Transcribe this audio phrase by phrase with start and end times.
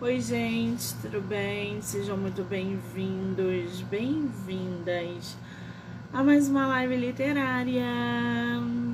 [0.00, 1.82] Oi, gente, tudo bem?
[1.82, 5.36] Sejam muito bem-vindos, bem-vindas
[6.12, 7.82] a mais uma live literária.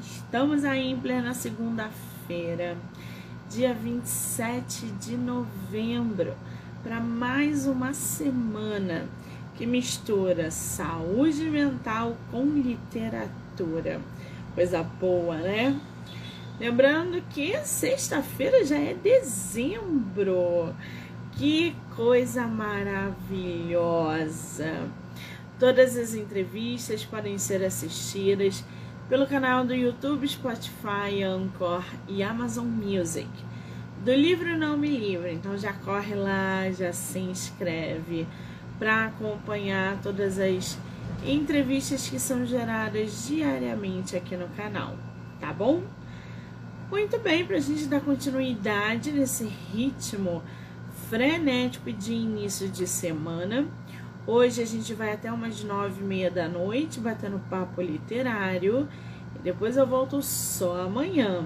[0.00, 2.74] Estamos aí em plena segunda-feira,
[3.50, 6.32] dia 27 de novembro,
[6.82, 9.04] para mais uma semana
[9.56, 14.00] que mistura saúde mental com literatura.
[14.54, 15.78] Coisa boa, né?
[16.58, 20.72] Lembrando que sexta-feira já é dezembro.
[21.32, 23.12] Que coisa maravilhosa!
[25.58, 28.64] Todas as entrevistas podem ser assistidas
[29.08, 33.28] pelo canal do YouTube, Spotify, Anchor e Amazon Music.
[34.04, 38.28] Do livro Não Me Livre, então já corre lá, já se inscreve
[38.78, 40.78] para acompanhar todas as
[41.24, 44.96] entrevistas que são geradas diariamente aqui no canal,
[45.40, 45.82] tá bom?
[46.94, 50.40] Muito bem, para a gente dar continuidade nesse ritmo
[51.10, 53.66] frenético de início de semana.
[54.24, 58.88] Hoje a gente vai até umas nove e meia da noite, batendo papo literário.
[59.34, 61.44] E depois eu volto só amanhã.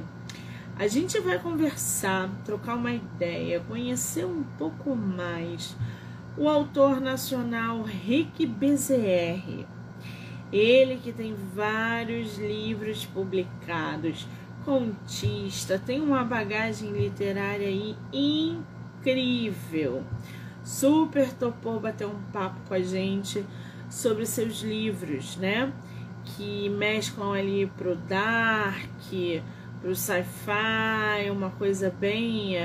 [0.78, 5.74] A gente vai conversar, trocar uma ideia, conhecer um pouco mais
[6.36, 9.66] o autor nacional Rick Bezerre.
[10.52, 14.26] Ele que tem vários livros publicados,
[14.69, 20.05] contista, tem uma bagagem literária aí incrível.
[20.62, 23.42] Super topou bater um papo com a gente
[23.88, 25.72] sobre seus livros, né?
[26.22, 29.10] Que mesclam ali pro dark,
[29.80, 32.58] pro sci-fi, uma coisa bem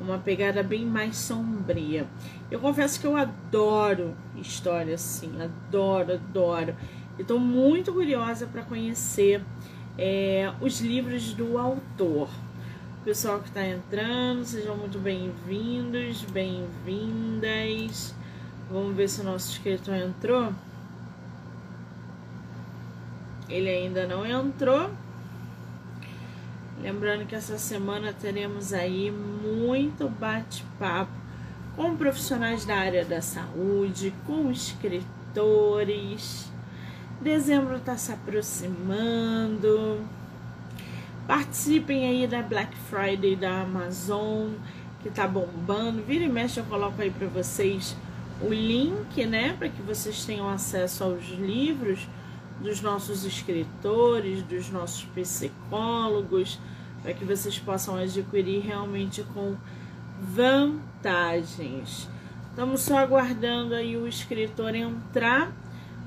[0.00, 2.06] uma pegada bem mais sombria.
[2.50, 6.74] Eu confesso que eu adoro história assim, adoro, adoro.
[7.18, 9.42] Estou muito curiosa para conhecer
[9.98, 12.28] é, os livros do autor.
[13.04, 18.14] Pessoal que está entrando, sejam muito bem-vindos, bem-vindas.
[18.70, 20.52] Vamos ver se o nosso escritor entrou.
[23.48, 24.90] Ele ainda não entrou.
[26.82, 31.12] Lembrando que essa semana teremos aí muito bate-papo
[31.76, 36.50] com profissionais da área da saúde, com escritores.
[37.20, 40.00] Dezembro está se aproximando.
[41.26, 44.50] Participem aí da Black Friday da Amazon,
[45.02, 46.02] que tá bombando.
[46.02, 47.96] Vira e mexe, eu coloco aí para vocês
[48.40, 52.06] o link, né, para que vocês tenham acesso aos livros
[52.60, 56.58] dos nossos escritores, dos nossos psicólogos,
[57.02, 59.56] para que vocês possam adquirir realmente com
[60.20, 62.08] vantagens.
[62.50, 65.50] Estamos só aguardando aí o escritor entrar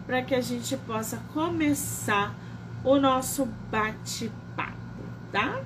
[0.09, 2.34] para que a gente possa começar
[2.84, 4.74] o nosso bate-papo,
[5.31, 5.62] tá?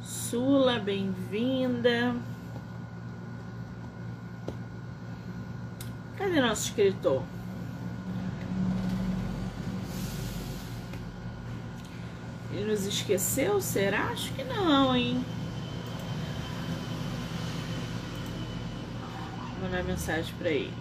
[0.00, 2.16] Sula, bem-vinda.
[6.16, 7.22] Cadê nosso escritor?
[12.54, 13.60] Ele nos esqueceu?
[13.60, 14.06] Será?
[14.06, 15.22] Acho que não, hein?
[19.66, 20.72] Mandar mensagem para ele.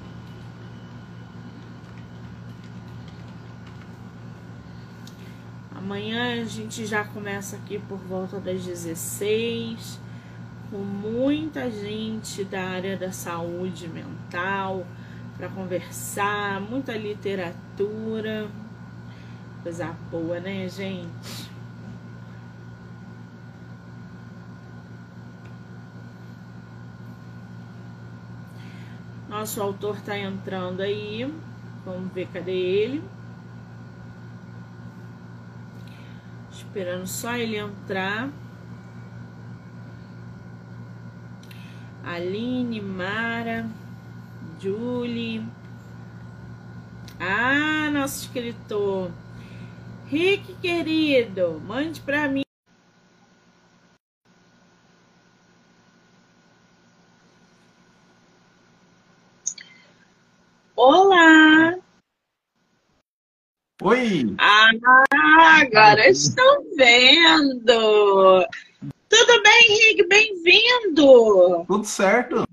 [5.76, 10.00] Amanhã a gente já começa aqui por volta das 16,
[10.70, 14.86] com muita gente da área da saúde mental
[15.38, 18.48] para conversar, muita literatura.
[19.64, 21.45] Coisa boa, né, gente?
[29.46, 31.32] Nosso autor tá entrando aí.
[31.86, 33.04] Vamos ver cadê ele.
[36.52, 38.28] Esperando só ele entrar.
[42.04, 43.68] Aline, Mara,
[44.60, 45.46] Julie.
[47.20, 49.12] Ah, nosso escritor.
[50.08, 52.45] Rick, querido, mande para mim.
[63.88, 64.36] Oi!
[64.40, 64.72] Ah,
[65.62, 68.44] agora estão vendo!
[69.08, 70.08] Tudo bem, Rick?
[70.08, 71.66] Bem-vindo!
[71.68, 72.48] Tudo certo?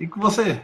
[0.00, 0.60] E com você?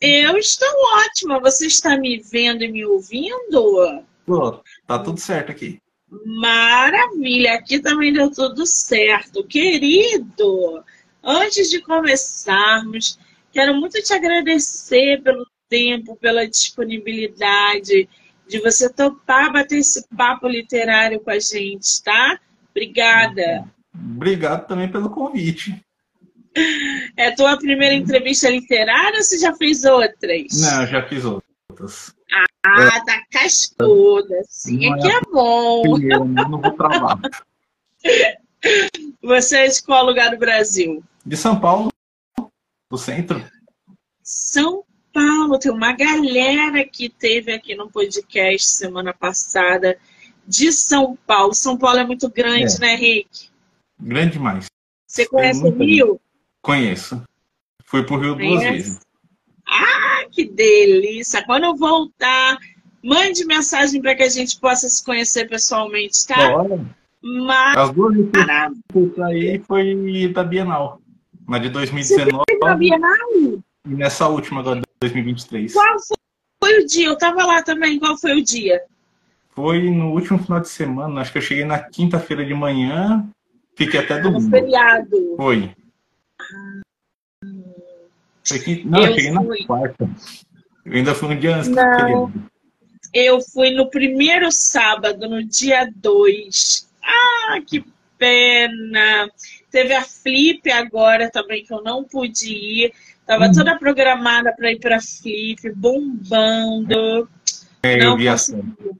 [0.00, 1.40] Eu estou ótima.
[1.40, 4.04] Você está me vendo e me ouvindo?
[4.24, 5.80] Tô, tá tudo certo aqui.
[6.24, 7.54] Maravilha!
[7.54, 9.42] Aqui também deu tudo certo.
[9.42, 10.84] Querido,
[11.20, 13.18] antes de começarmos,
[13.50, 18.08] quero muito te agradecer pelo tempo, pela disponibilidade
[18.48, 22.38] de você topar bater esse papo literário com a gente, tá?
[22.70, 23.64] Obrigada.
[23.94, 25.80] Obrigado também pelo convite.
[27.18, 30.58] É tua primeira entrevista literária ou você já fez outras?
[30.58, 32.14] Não, já fiz outras.
[32.64, 34.40] Ah, tá cascuda.
[34.48, 35.82] Sim, aqui é bom.
[35.82, 37.20] Primeiro, não vou travar.
[39.22, 41.04] Você é de qual lugar do Brasil?
[41.24, 41.92] De São Paulo,
[42.90, 43.44] do centro.
[44.22, 44.82] São
[45.16, 49.96] Paulo, tem uma galera que teve aqui no podcast semana passada
[50.46, 51.54] de São Paulo.
[51.54, 52.80] São Paulo é muito grande, é.
[52.80, 53.48] né, Rick?
[53.98, 54.66] Grande demais.
[55.06, 56.20] Você conhece o Rio?
[56.60, 57.22] Conheço.
[57.86, 58.52] Fui pro Rio Conhece?
[58.52, 59.00] duas vezes.
[59.66, 61.42] Ah, que delícia!
[61.46, 62.58] Quando eu voltar,
[63.02, 66.50] mande mensagem para que a gente possa se conhecer pessoalmente, tá?
[66.50, 66.84] Bora.
[67.22, 67.78] Mas...
[67.78, 71.00] As duas vezes aí foi da Bienal.
[71.48, 72.44] Na de 2019.
[72.50, 73.16] Você foi Bienal?
[73.88, 75.72] E nessa última agora, 2023.
[75.72, 75.96] Qual
[76.62, 77.06] foi o dia?
[77.06, 77.98] Eu tava lá também.
[77.98, 78.82] Qual foi o dia?
[79.50, 81.20] Foi no último final de semana.
[81.20, 83.26] Acho que eu cheguei na quinta-feira de manhã.
[83.74, 84.42] Fiquei até domingo.
[84.42, 85.36] No feriado.
[85.36, 85.74] Foi.
[88.46, 88.88] Foi quinta...
[88.88, 89.60] Não, eu, eu cheguei fui.
[89.60, 90.10] na quarta.
[90.84, 92.32] Eu ainda fui um dia antes Não.
[93.12, 96.88] Eu fui no primeiro sábado, no dia 2.
[97.02, 97.84] Ah, que
[98.18, 99.28] pena!
[99.70, 102.92] Teve a Flip agora também, que eu não pude ir.
[103.26, 103.52] Tava hum.
[103.52, 107.28] toda programada para ir para Flip, bombando.
[107.82, 108.90] É, não eu vi consegui.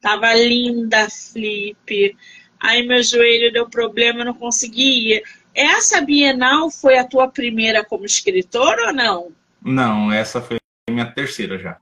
[0.00, 2.16] Tava linda Flip.
[2.60, 5.22] Aí meu joelho deu problema, não consegui ir.
[5.54, 9.32] Essa Bienal foi a tua primeira como escritor ou não?
[9.62, 10.58] Não, essa foi
[10.90, 11.78] minha terceira já.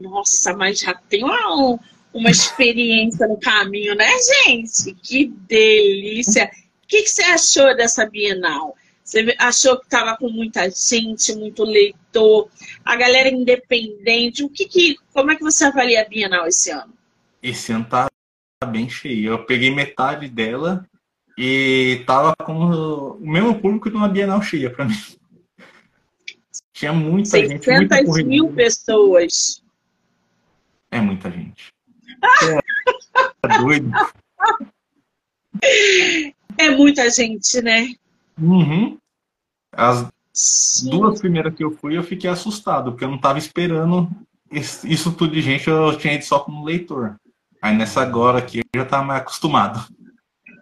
[0.00, 1.78] Nossa, mas já tem uma,
[2.12, 4.08] uma experiência no caminho, né,
[4.44, 4.94] gente?
[5.02, 6.50] Que delícia!
[6.84, 8.74] O que, que você achou dessa Bienal?
[9.08, 12.50] Você achou que estava com muita gente, muito leitor,
[12.84, 14.44] a galera independente?
[14.44, 16.92] O que, que como é que você avalia a Bienal esse ano?
[17.42, 18.06] Esse ano tá
[18.66, 19.32] bem cheio.
[19.32, 20.86] Eu peguei metade dela
[21.38, 25.02] e tava com o mesmo público de uma Bienal cheia para mim.
[26.74, 27.88] Tinha muita 600 gente.
[27.88, 29.64] 600 mil pessoas.
[30.90, 31.68] É muita gente.
[33.42, 33.90] É, doido.
[36.60, 37.94] É muita gente, né?
[38.40, 38.98] Uhum.
[39.72, 40.90] As Sim.
[40.90, 44.08] duas primeiras que eu fui, eu fiquei assustado, porque eu não estava esperando
[44.50, 47.16] isso tudo de gente, eu tinha ido só como leitor.
[47.60, 49.86] Aí nessa agora aqui, eu já estava mais acostumado.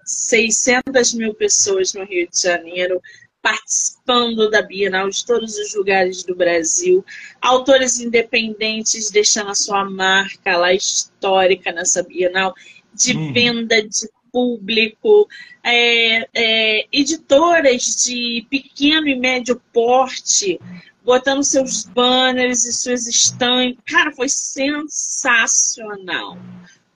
[0.04, 3.00] 600 mil pessoas no Rio de Janeiro
[3.42, 7.04] participando da Bienal de todos os lugares do Brasil,
[7.40, 12.52] autores independentes deixando a sua marca lá histórica nessa Bienal,
[12.92, 13.32] de hum.
[13.32, 15.26] venda de público,
[15.64, 20.60] é, é, editoras de pequeno e médio porte
[21.02, 23.78] botando seus banners e suas estantes.
[23.86, 26.36] Cara, foi sensacional.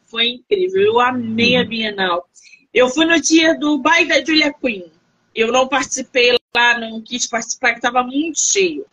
[0.05, 0.83] Foi incrível.
[0.83, 2.29] Eu amei a Bienal.
[2.75, 4.91] Eu fui no dia do baile da Julia Quinn.
[5.35, 8.85] Eu não participei lá, não quis participar, que estava muito cheio.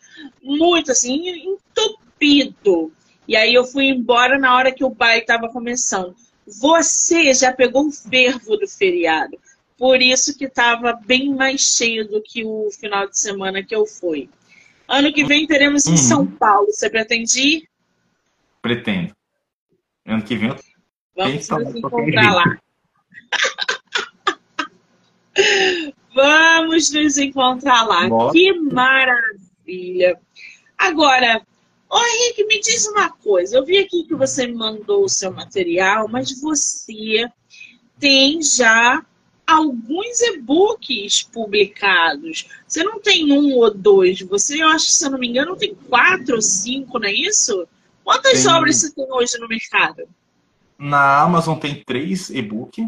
[0.41, 2.93] Muito, assim, entupido.
[3.27, 6.15] E aí eu fui embora na hora que o baile estava começando.
[6.47, 9.37] Você já pegou o fervo do feriado.
[9.77, 13.85] Por isso que estava bem mais cheio do que o final de semana que eu
[13.85, 14.29] fui.
[14.87, 15.97] Ano que vem teremos em uhum.
[15.97, 16.67] São Paulo.
[16.67, 17.69] Você pretende ir?
[18.61, 19.15] Pretendo.
[20.05, 20.57] Ano que vem eu
[21.15, 22.59] Vamos nos encontrar lá.
[26.15, 28.07] Vamos nos encontrar lá.
[28.07, 28.33] Nossa.
[28.33, 30.19] Que maravilha!
[30.77, 31.41] Agora,
[31.89, 33.57] ô Henrique, me diz uma coisa.
[33.57, 37.29] Eu vi aqui que você me mandou o seu material, mas você
[37.99, 39.03] tem já
[39.45, 42.49] alguns e-books publicados.
[42.67, 44.19] Você não tem um ou dois.
[44.21, 47.65] Você, eu acho, se eu não me engano, tem quatro ou cinco, não é isso?
[48.03, 48.51] Quantas tem...
[48.51, 50.03] obras você tem hoje no mercado?
[50.77, 52.87] Na Amazon tem três e-book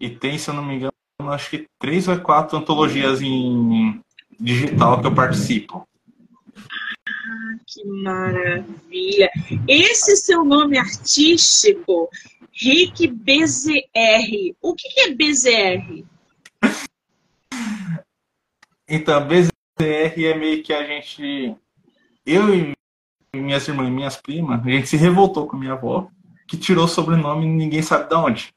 [0.00, 0.92] e tem, se eu não me engano,
[1.30, 4.00] acho que três ou quatro antologias em
[4.38, 5.86] digital que eu participo.
[7.08, 9.30] Ah, que maravilha!
[9.66, 12.08] Esse seu nome artístico,
[12.52, 14.54] Rick BZR.
[14.60, 16.04] O que é BZR?
[18.86, 21.56] Então, BZR é meio que a gente.
[22.26, 22.74] Eu e
[23.34, 26.08] minhas irmãs e minhas primas, a gente se revoltou com minha avó,
[26.46, 28.54] que tirou o sobrenome ninguém sabe de onde.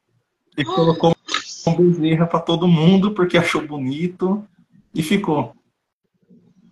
[0.58, 1.15] E colocou
[1.63, 4.46] com bezerra para todo mundo porque achou bonito
[4.93, 5.55] e ficou.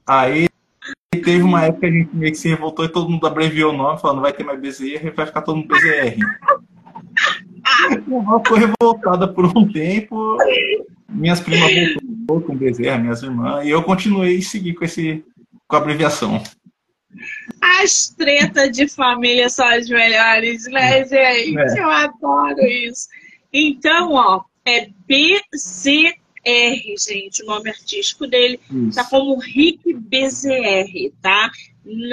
[0.05, 0.48] Aí
[1.19, 3.77] teve uma época que a gente meio que se revoltou e todo mundo abreviou o
[3.77, 6.17] nome, falando vai ter mais Bezerra e vai ficar todo mundo BZR.
[7.83, 10.37] Ela ficou revoltada por um tempo.
[11.09, 11.71] Minhas primas
[12.27, 15.23] voltou com Bezerra, minhas irmãs, e eu continuei a seguir com, esse,
[15.67, 16.41] com a abreviação.
[17.61, 21.57] As tretas de família são as melhores, né, gente?
[21.57, 21.79] É.
[21.79, 23.07] Eu adoro isso.
[23.51, 24.89] Então, ó, é
[26.43, 28.59] BCR, gente, o nome artístico dele.
[28.71, 28.95] Isso.
[28.95, 31.51] Tá como Rick BZR, tá?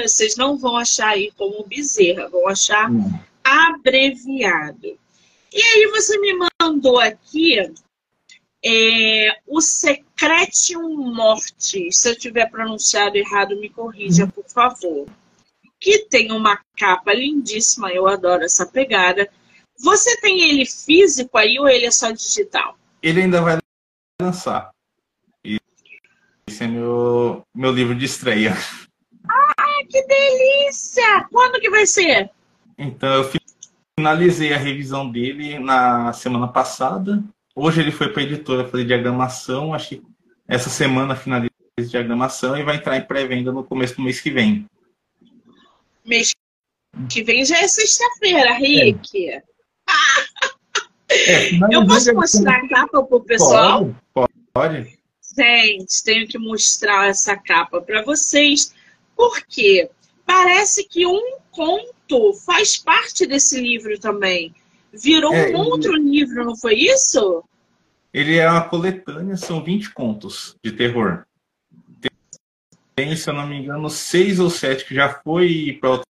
[0.02, 3.18] Vocês não vão achar aí como Bezerra, vão achar hum.
[3.42, 4.98] abreviado.
[5.52, 7.58] E aí você me mandou aqui
[8.64, 11.98] é, o Secretium Mortis.
[11.98, 15.06] Se eu tiver pronunciado errado, me corrija, por favor.
[15.78, 19.28] Que tem uma capa lindíssima, eu adoro essa pegada.
[19.78, 22.78] Você tem ele físico aí ou ele é só digital?
[23.02, 23.58] Ele ainda vai
[24.20, 24.70] lançar.
[26.48, 28.54] Esse é meu, meu livro de estreia.
[29.28, 31.26] Ah, que delícia!
[31.30, 32.30] Quando que vai ser?
[32.78, 33.30] Então, eu
[33.98, 37.22] finalizei a revisão dele na semana passada.
[37.54, 39.74] Hoje ele foi para a editora fazer diagramação.
[39.74, 40.02] Acho que
[40.46, 44.30] essa semana finaliza a diagramação e vai entrar em pré-venda no começo do mês que
[44.30, 44.66] vem.
[46.04, 46.32] Mês
[47.10, 49.28] que vem já é sexta-feira, Rick.
[49.28, 49.42] É.
[51.16, 53.94] É, eu posso mostrar a capa para o pessoal?
[54.12, 54.98] Pode, pode.
[55.36, 58.74] Gente, tenho que mostrar essa capa para vocês,
[59.16, 59.90] porque
[60.24, 64.54] parece que um conto faz parte desse livro também.
[64.92, 66.10] Virou é, um outro ele...
[66.10, 67.44] livro, não foi isso?
[68.12, 71.26] Ele é uma coletânea, são 20 contos de terror.
[72.94, 76.00] Tem, se eu não me engano, seis ou sete que já foi para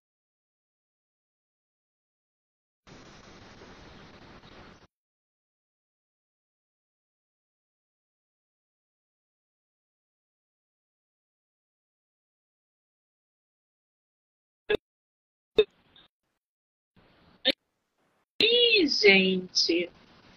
[18.88, 19.90] gente.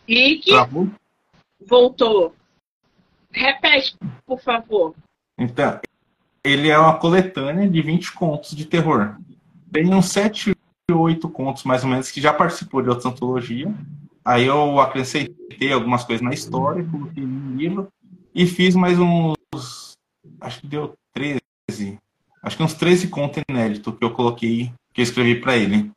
[0.08, 0.50] Rick.
[0.50, 0.90] Travou?
[1.66, 2.36] Voltou.
[3.32, 4.96] Repete, por favor.
[5.38, 5.80] Então,
[6.44, 9.16] ele é uma coletânea de 20 contos de terror.
[9.72, 10.56] Tem uns 7
[10.92, 13.72] ou 8 contos, mais ou menos, que já participou de outra antologia.
[14.26, 17.88] Aí eu acrescentei algumas coisas na história, coloquei no livro
[18.34, 19.94] e fiz mais uns.
[20.42, 21.98] Acho que deu 13.
[22.42, 25.92] Acho que uns 13 contos inéditos que eu coloquei, que eu escrevi para ele.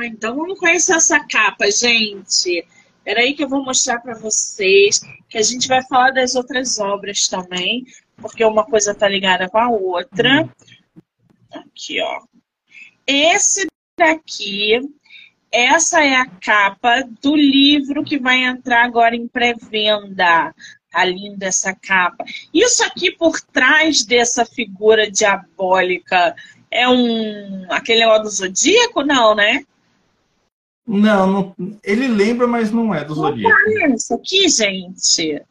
[0.00, 2.66] Ah, então vamos conhecer essa capa, gente.
[3.04, 7.28] Peraí que eu vou mostrar para vocês, que a gente vai falar das outras obras
[7.28, 7.84] também,
[8.16, 10.48] porque uma coisa está ligada com a outra.
[11.52, 12.22] Aqui, ó.
[13.06, 14.80] Esse daqui,
[15.52, 20.54] essa é a capa do livro que vai entrar agora em pré-venda.
[20.90, 22.24] Tá linda essa capa.
[22.52, 26.34] Isso aqui por trás dessa figura diabólica
[26.70, 29.64] é um aquele negócio do zodíaco, não, né?
[30.86, 31.26] Não,
[31.56, 33.56] não, ele lembra, mas não é do Zodíaco.
[33.66, 35.42] Não isso aqui, gente.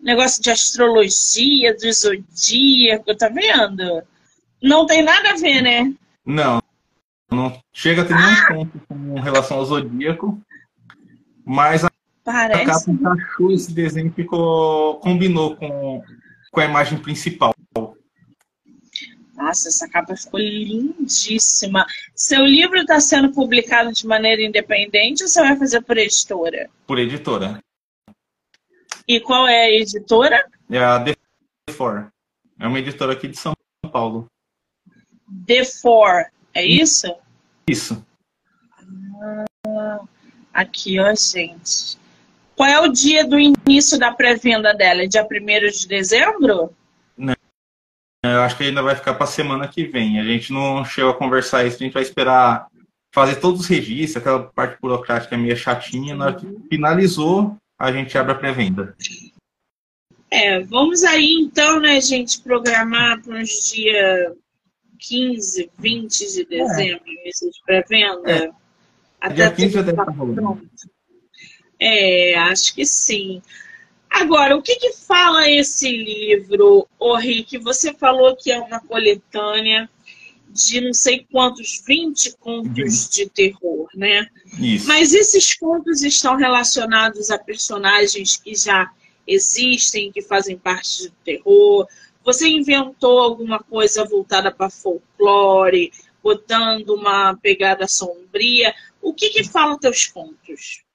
[0.00, 4.02] Negócio de astrologia, do Zodíaco, tá vendo?
[4.62, 5.92] Não tem nada a ver, né?
[6.24, 6.62] Não.
[7.30, 8.46] Não chega a ter nenhum ah!
[8.48, 10.40] ponto com relação ao Zodíaco.
[11.44, 11.90] Mas a,
[12.24, 12.62] Parece...
[12.62, 15.00] a capa encaixou esse desenho ficou.
[15.00, 16.02] combinou com,
[16.52, 17.52] com a imagem principal.
[19.36, 21.86] Nossa, essa capa ficou lindíssima.
[22.14, 26.70] Seu livro está sendo publicado de maneira independente ou você vai fazer por editora?
[26.86, 27.62] Por editora.
[29.06, 30.48] E qual é a editora?
[30.70, 31.04] É a
[31.68, 32.10] The4.
[32.58, 33.52] É uma editora aqui de São
[33.92, 34.26] Paulo.
[35.46, 37.14] The4, é isso?
[37.68, 38.04] Isso.
[39.66, 40.00] Ah,
[40.52, 41.98] aqui, ó, gente.
[42.56, 45.02] Qual é o dia do início da pré-venda dela?
[45.02, 46.74] É dia 1 de dezembro?
[48.34, 50.20] Eu acho que ainda vai ficar para a semana que vem.
[50.20, 52.66] A gente não chegou a conversar isso, a gente vai esperar
[53.12, 56.14] fazer todos os registros, aquela parte burocrática é meio chatinha.
[56.14, 58.94] Na hora que finalizou, a gente abre a pré-venda.
[60.30, 64.32] É, vamos aí então, né, gente, programar para uns dias
[64.98, 67.22] 15, 20 de dezembro, é.
[67.22, 68.30] início de pré-venda.
[68.30, 68.50] É.
[69.20, 70.70] Até Dia 15 já deve estar rolando.
[71.80, 73.42] É, acho que sim.
[74.10, 77.58] Agora, o que, que fala esse livro, ô Rick?
[77.58, 79.88] Você falou que é uma coletânea
[80.48, 84.26] de não sei quantos, 20 contos de terror, né?
[84.58, 84.88] Isso.
[84.88, 88.90] Mas esses contos estão relacionados a personagens que já
[89.26, 91.86] existem, que fazem parte do terror.
[92.24, 98.74] Você inventou alguma coisa voltada para folclore, botando uma pegada sombria.
[99.02, 100.85] O que, que fala teus contos?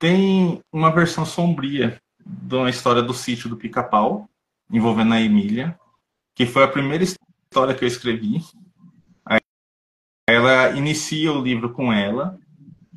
[0.00, 2.00] Tem uma versão sombria
[2.50, 4.26] uma história do sítio do Pica-Pau,
[4.72, 5.78] envolvendo a Emília,
[6.34, 8.42] que foi a primeira história que eu escrevi.
[10.26, 12.38] Ela inicia o livro com ela.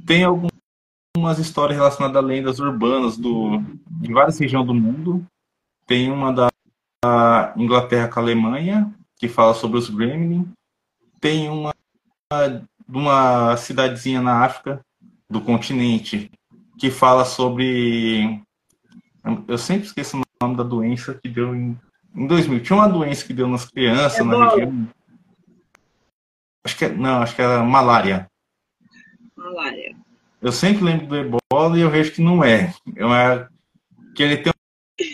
[0.06, 5.26] Tem algumas histórias relacionadas a lendas urbanas do, de várias regiões do mundo.
[5.86, 10.50] Tem uma da Inglaterra com a Alemanha, que fala sobre os Gremlin.
[11.20, 11.74] Tem uma
[12.88, 14.80] de uma cidadezinha na África,
[15.30, 16.32] do continente,
[16.78, 18.42] que fala sobre.
[19.48, 21.80] Eu sempre esqueço o nome da doença que deu em,
[22.16, 22.62] em 2000.
[22.62, 24.88] Tinha uma doença que deu nas crianças é na região.
[26.66, 28.28] Acho que é, não, acho que era malária.
[29.36, 29.96] Malária.
[30.42, 32.74] Eu sempre lembro do ebola e eu vejo que não é.
[32.96, 33.50] é uma,
[34.16, 34.54] que ele tem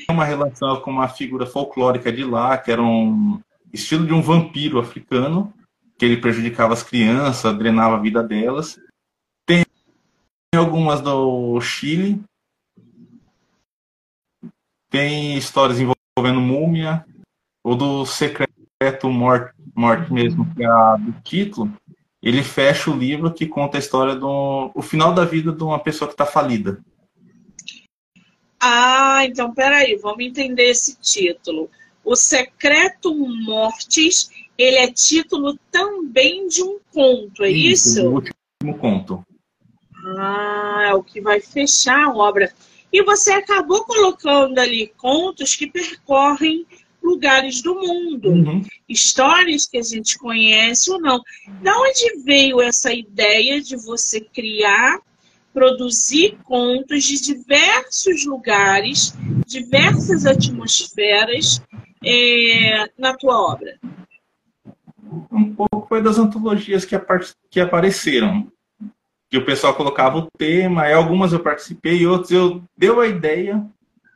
[0.09, 3.39] uma relação com uma figura folclórica de lá, que era um
[3.71, 5.53] estilo de um vampiro africano,
[5.97, 8.79] que ele prejudicava as crianças, drenava a vida delas.
[10.51, 12.21] Tem algumas do Chile.
[14.89, 17.05] Tem histórias envolvendo múmia,
[17.63, 21.71] ou do secreto morte, morte mesmo, que é a do título.
[22.21, 25.79] Ele fecha o livro que conta a história do o final da vida de uma
[25.79, 26.83] pessoa que está falida.
[28.59, 31.69] Ah, então peraí, vamos entender esse título.
[32.03, 37.99] O Secreto Mortis ele é título também de um conto, é isso?
[37.99, 38.09] isso?
[38.09, 39.23] O último conto.
[40.17, 42.51] Ah, é o que vai fechar a obra.
[42.91, 46.65] E você acabou colocando ali contos que percorrem
[47.01, 48.65] lugares do mundo, uhum.
[48.87, 51.21] histórias que a gente conhece ou não.
[51.61, 54.99] Da onde veio essa ideia de você criar,
[55.53, 59.13] produzir contos de diversos lugares,
[59.45, 61.61] diversas atmosferas
[62.03, 63.79] é, na tua obra?
[65.31, 66.95] um pouco foi das antologias que,
[67.49, 68.51] que apareceram.
[69.29, 73.07] Que o pessoal colocava o tema, e algumas eu participei, e outras eu deu a
[73.07, 73.63] ideia,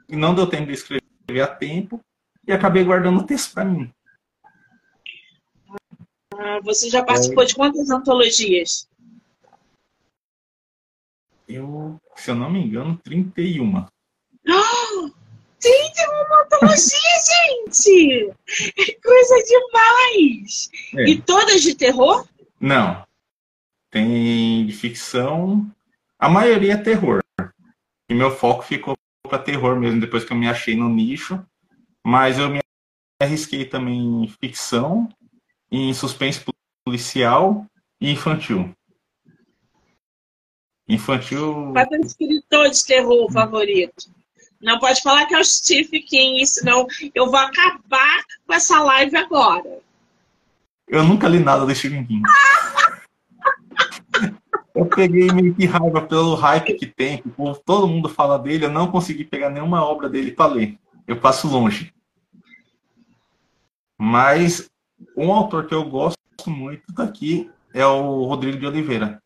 [0.10, 2.00] e não deu tempo de escrever a tempo,
[2.48, 3.92] e acabei guardando o texto para mim.
[6.36, 7.46] Ah, você já participou é...
[7.46, 8.88] de quantas antologias?
[11.48, 13.86] Eu, se eu não me engano, 31.
[14.50, 15.12] Oh!
[15.64, 17.00] Gente, uma antologia,
[17.72, 18.34] gente!
[18.78, 20.70] É coisa demais!
[20.98, 21.10] É.
[21.10, 22.28] E todas de terror?
[22.60, 23.06] Não.
[23.94, 25.72] Tem de ficção.
[26.18, 27.22] A maioria é terror.
[28.10, 31.46] E meu foco ficou para terror mesmo, depois que eu me achei no nicho.
[32.04, 32.60] Mas eu me
[33.22, 35.08] arrisquei também em ficção,
[35.72, 36.44] em suspense
[36.84, 37.68] policial
[38.02, 38.74] e infantil.
[40.90, 41.72] Infantil.
[41.72, 44.12] Qual é o escritor de terror favorito?
[44.60, 49.16] Não pode falar que é o Steve King, senão eu vou acabar com essa live
[49.18, 49.80] agora.
[50.88, 52.24] Eu nunca li nada do Stephen King.
[54.76, 57.30] eu peguei meio que raiva pelo hype que tem, que
[57.66, 60.78] todo mundo fala dele, eu não consegui pegar nenhuma obra dele para ler.
[61.08, 61.94] Eu passo longe.
[63.98, 64.70] Mas
[65.16, 69.22] um autor que eu gosto muito daqui é o Rodrigo de Oliveira.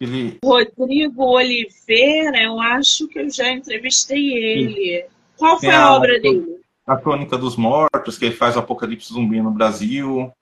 [0.00, 0.38] Ele...
[0.44, 5.02] Rodrigo Oliveira, eu acho que eu já entrevistei ele.
[5.02, 5.08] Sim.
[5.36, 6.60] Qual foi a, a, obra dele?
[6.86, 10.32] A Crônica dos Mortos, que ele faz o Apocalipse Zumbi no Brasil.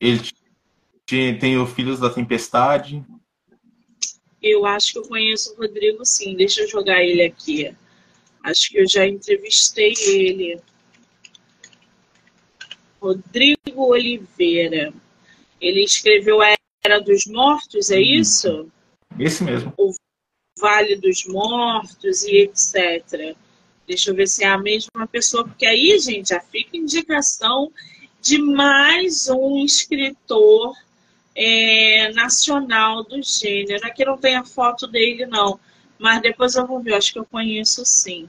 [0.00, 0.20] Ele
[1.40, 3.02] tem o Filhos da Tempestade.
[4.42, 6.36] Eu acho que eu conheço o Rodrigo, sim.
[6.36, 7.74] Deixa eu jogar ele aqui.
[8.42, 10.60] Acho que eu já entrevistei ele.
[13.00, 14.92] Rodrigo Oliveira.
[15.60, 18.70] Ele escreveu a era dos Mortos, é isso?
[19.18, 19.72] Esse mesmo.
[19.76, 19.92] O
[20.58, 23.36] Vale dos Mortos e etc.
[23.86, 27.72] Deixa eu ver se é a mesma pessoa, porque aí, gente, já fica indicação
[28.20, 30.74] de mais um escritor
[31.38, 33.86] é, nacional do gênero.
[33.86, 35.58] Aqui não tem a foto dele, não.
[35.96, 38.28] Mas depois eu vou ver, acho que eu conheço sim.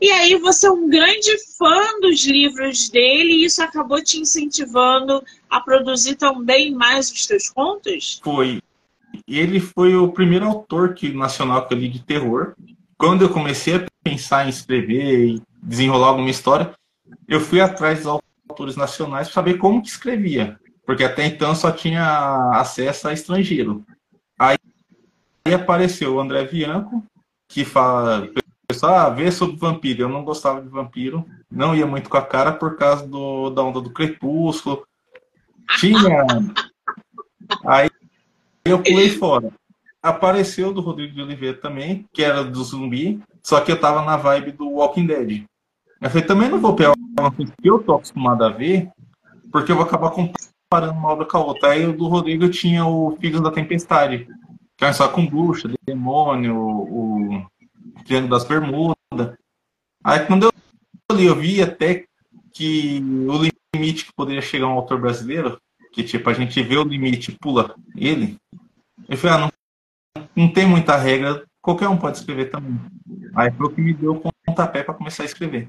[0.00, 5.22] E aí você é um grande fã dos livros dele e isso acabou te incentivando
[5.50, 8.20] a produzir também mais os teus contos?
[8.22, 8.60] Foi.
[9.26, 12.54] Ele foi o primeiro autor que, nacional que eu li de terror.
[12.98, 16.72] Quando eu comecei a pensar em escrever e desenrolar alguma história,
[17.28, 20.58] eu fui atrás dos autores nacionais para saber como que escrevia.
[20.86, 23.84] Porque até então só tinha acesso a estrangeiro.
[24.38, 24.56] Aí
[25.52, 27.04] apareceu o André Bianco,
[27.48, 28.28] que fala,
[28.68, 30.02] pessoal, ah, vê sobre vampiro.
[30.02, 33.62] Eu não gostava de vampiro, não ia muito com a cara por causa do, da
[33.62, 34.86] onda do crepúsculo.
[35.78, 36.24] Tinha.
[37.64, 37.90] Aí
[38.64, 39.52] eu pulei fora.
[40.00, 44.16] Apareceu do Rodrigo de Oliveira também, que era do zumbi, só que eu tava na
[44.16, 45.44] vibe do Walking Dead.
[46.00, 48.88] Eu falei, também não vou pegar uma coisa que eu tô acostumado a ver,
[49.50, 50.10] porque eu vou acabar
[50.68, 51.70] comparando uma obra com a outra.
[51.70, 54.28] Aí o do Rodrigo tinha o Filhos da Tempestade,
[54.76, 57.46] que é só com bruxa, demônio, o
[58.04, 58.96] Triângulo das Bermudas.
[60.04, 62.04] Aí quando eu li, eu vi até
[62.52, 65.60] que o limite que poderia chegar um autor brasileiro,
[65.92, 68.36] que tipo, a gente vê o limite pula ele,
[69.08, 69.40] eu falei, ah,
[70.16, 72.78] não, não tem muita regra, qualquer um pode escrever também.
[73.34, 75.68] Aí foi o que me deu o pontapé para começar a escrever.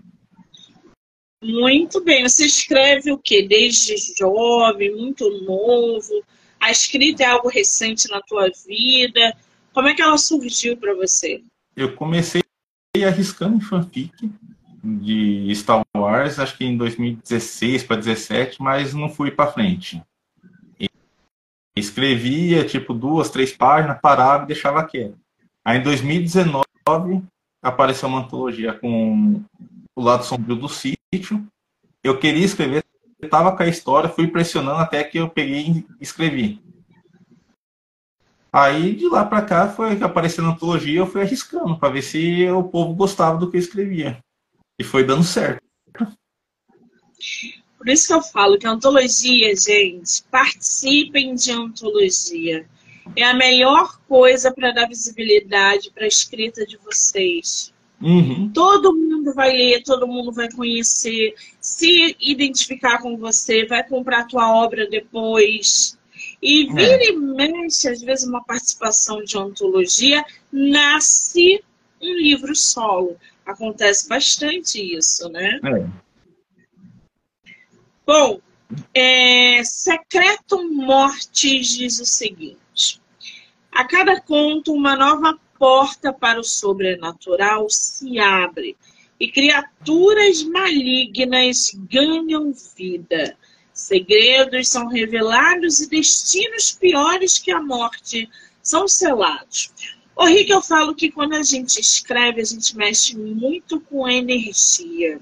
[1.43, 2.27] Muito bem.
[2.27, 3.47] Você escreve o quê?
[3.47, 6.23] Desde jovem, muito novo?
[6.59, 9.35] A escrita é algo recente na tua vida?
[9.71, 11.43] Como é que ela surgiu para você?
[11.75, 12.41] Eu comecei
[13.05, 14.31] arriscando em fanfic
[14.83, 20.01] de Star Wars, acho que em 2016 para 2017, mas não fui para frente.
[21.75, 25.17] Escrevia tipo duas, três páginas, parava e deixava quieto.
[25.63, 26.65] Aí em 2019
[27.61, 29.43] apareceu uma antologia com
[29.97, 31.43] o lado sombrio do sítio.
[32.03, 32.85] Eu queria escrever,
[33.19, 36.61] estava com a história, fui pressionando até que eu peguei e escrevi.
[38.53, 42.47] Aí de lá para cá foi aparecendo a antologia, eu fui arriscando para ver se
[42.47, 44.19] o povo gostava do que eu escrevia.
[44.79, 45.63] E foi dando certo.
[47.75, 52.67] Por isso que eu falo que a antologia, gente, participem de antologia.
[53.15, 57.73] É a melhor coisa para dar visibilidade para a escrita de vocês.
[58.01, 58.51] Uhum.
[58.53, 58.93] Todo
[59.27, 64.55] mundo vai ler, todo mundo vai conhecer, se identificar com você, vai comprar a tua
[64.55, 65.97] obra depois.
[66.41, 66.73] E é.
[66.73, 67.09] vira é.
[67.09, 71.63] e mexe, às vezes, uma participação de antologia, nasce
[72.01, 73.17] um livro solo.
[73.45, 75.59] Acontece bastante isso, né?
[75.63, 75.87] É.
[78.05, 78.39] Bom,
[78.93, 83.01] é, Secreto Mortes diz o seguinte:
[83.71, 88.77] a cada conto, uma nova porta para o sobrenatural se abre
[89.19, 93.37] e criaturas malignas ganham vida.
[93.73, 98.29] Segredos são revelados e destinos piores que a morte
[98.61, 99.71] são selados.
[100.15, 105.19] O Rick, eu falo que quando a gente escreve, a gente mexe muito com energia.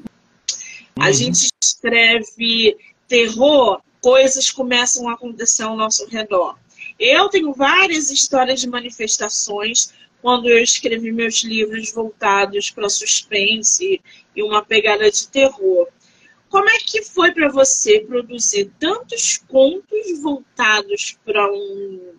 [0.98, 1.14] A uhum.
[1.14, 2.78] gente escreve
[3.08, 6.58] terror, coisas começam a acontecer ao nosso redor.
[6.98, 9.94] Eu tenho várias histórias de manifestações
[10.26, 14.02] quando eu escrevi meus livros voltados para suspense
[14.36, 15.88] e uma pegada de terror.
[16.50, 22.16] Como é que foi para você produzir tantos contos voltados para um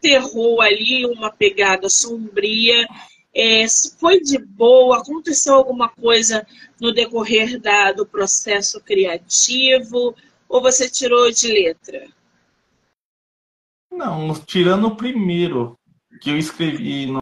[0.00, 2.88] terror ali, uma pegada sombria.
[3.34, 3.66] É,
[3.98, 4.96] foi de boa?
[4.96, 6.46] Aconteceu alguma coisa
[6.80, 10.16] no decorrer da, do processo criativo?
[10.48, 12.08] Ou você tirou de letra?
[13.92, 15.78] Não, tirando o primeiro
[16.20, 17.20] que eu escrevi no.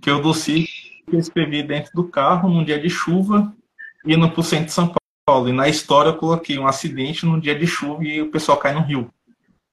[0.00, 0.66] que eu doci,
[1.08, 3.54] que eu escrevi dentro do carro num dia de chuva,
[4.04, 4.92] indo para o centro de São
[5.24, 5.48] Paulo.
[5.48, 8.74] E na história eu coloquei um acidente num dia de chuva e o pessoal cai
[8.74, 9.10] no rio.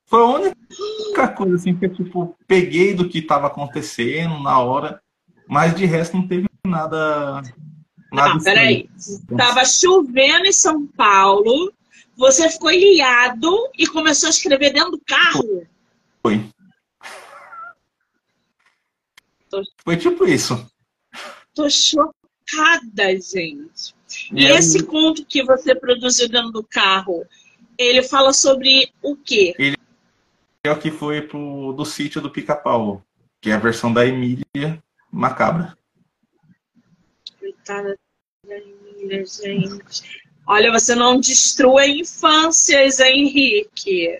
[0.07, 5.01] Foi a única coisa assim que eu tipo, peguei do que estava acontecendo na hora,
[5.47, 7.41] mas de resto não teve nada.
[8.11, 8.87] nada ah, peraí.
[9.35, 11.73] Tava chovendo em São Paulo,
[12.15, 15.65] você ficou ilhado e começou a escrever dentro do carro.
[16.21, 16.45] Foi.
[19.83, 20.69] Foi tipo isso.
[21.53, 23.95] Tô chocada, gente.
[24.31, 27.25] E, e esse conto que você produziu dentro do carro,
[27.77, 29.53] ele fala sobre o quê?
[29.57, 29.77] Ele
[30.63, 33.03] é o que foi pro, do sítio do Pica-Pau,
[33.41, 35.77] que é a versão da Emília Macabra.
[37.39, 37.97] Coitada
[38.47, 40.25] da Emília, gente.
[40.47, 44.19] Olha, você não destrua infâncias, Henrique.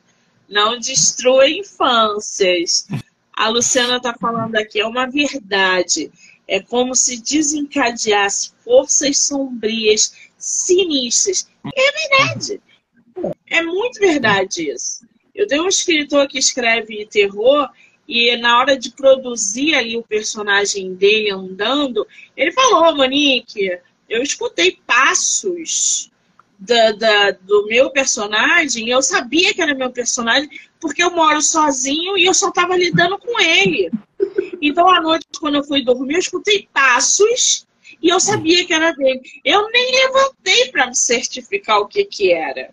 [0.50, 2.88] Não destrua infâncias.
[3.36, 6.12] A Luciana está falando aqui, é uma verdade.
[6.48, 11.50] É como se desencadeasse forças sombrias, sinistras.
[11.76, 12.62] É verdade.
[13.48, 15.06] É muito verdade isso.
[15.34, 17.70] Eu tenho um escritor que escreve terror
[18.08, 24.80] e na hora de produzir ali o personagem dele andando, ele falou, Monique, eu escutei
[24.86, 26.12] passos
[26.58, 30.50] da, da, do meu personagem, eu sabia que era meu personagem,
[30.86, 33.90] porque eu moro sozinho e eu só estava lidando com ele.
[34.62, 37.66] Então, à noite, quando eu fui dormir, eu escutei passos
[38.02, 39.22] e eu sabia que era dele.
[39.44, 42.70] Eu nem levantei para me certificar o que, que era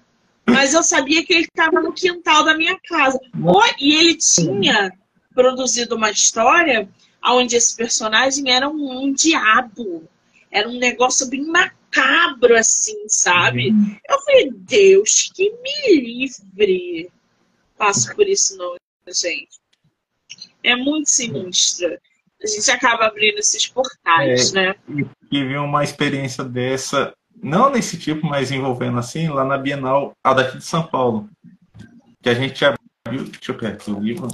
[0.46, 3.18] mas eu sabia que ele estava no quintal da minha casa.
[3.78, 4.92] E ele tinha
[5.34, 6.88] produzido uma história
[7.24, 10.08] onde esse personagem era um, um diabo.
[10.50, 13.70] Era um negócio bem macabro, assim, sabe?
[13.70, 13.96] Uhum.
[14.08, 17.10] Eu falei, Deus, que me livre.
[17.82, 18.76] Passo por isso não,
[19.08, 19.58] gente.
[20.62, 21.98] É muito sinistro.
[22.40, 24.74] A gente acaba abrindo esses portais, é, né?
[25.28, 30.58] Tive uma experiência dessa não nesse tipo, mas envolvendo assim, lá na Bienal, a daqui
[30.58, 31.28] de São Paulo.
[32.22, 33.24] Que a gente abriu.
[33.24, 34.28] Deixa eu pegar aqui o livro.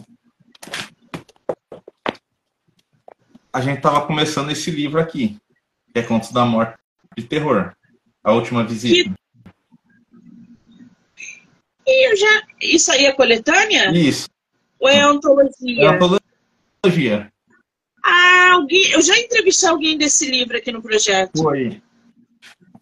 [3.50, 5.38] A gente estava começando esse livro aqui,
[5.90, 6.76] que é Contos da Morte
[7.16, 7.72] de Terror.
[8.22, 9.10] A última visita.
[11.88, 12.42] E eu já.
[12.60, 13.90] Isso aí é coletânea?
[13.92, 14.28] Isso.
[14.78, 15.84] Ou é antologia?
[15.84, 17.32] É antologia.
[18.04, 18.90] Ah, alguém.
[18.90, 21.42] Eu já entrevistei alguém desse livro aqui no projeto.
[21.42, 21.80] Foi.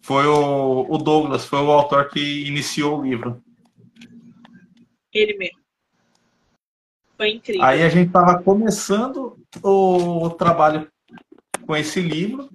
[0.01, 3.41] Foi o, o Douglas, foi o autor que iniciou o livro.
[5.13, 5.59] Ele mesmo.
[7.17, 7.63] Foi incrível.
[7.63, 10.87] Aí a gente estava começando o trabalho
[11.65, 12.49] com esse livro.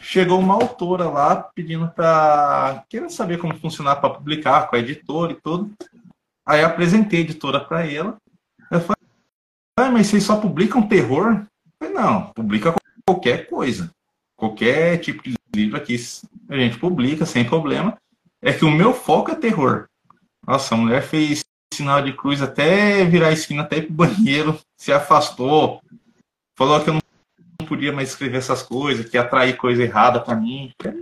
[0.00, 2.84] Chegou uma autora lá pedindo para.
[2.88, 5.72] querendo saber como funcionar para publicar, com a editora e tudo.
[6.46, 8.16] Aí apresentei a editora para ela.
[8.70, 9.02] Eu falei,
[9.78, 11.32] ah, mas vocês só publicam terror?
[11.32, 12.74] Eu falei, não, publica
[13.06, 13.90] qualquer coisa.
[14.36, 15.96] Qualquer tipo de livro aqui
[16.48, 17.98] a gente publica sem problema.
[18.40, 19.88] É que o meu foco é terror.
[20.46, 24.58] Nossa, a mulher fez sinal de cruz até virar a esquina, até ir pro banheiro,
[24.76, 25.82] se afastou,
[26.56, 27.03] falou que eu não
[27.64, 30.72] podia mais escrever essas coisas, que ia atrair coisa errada para mim.
[30.78, 30.92] Pra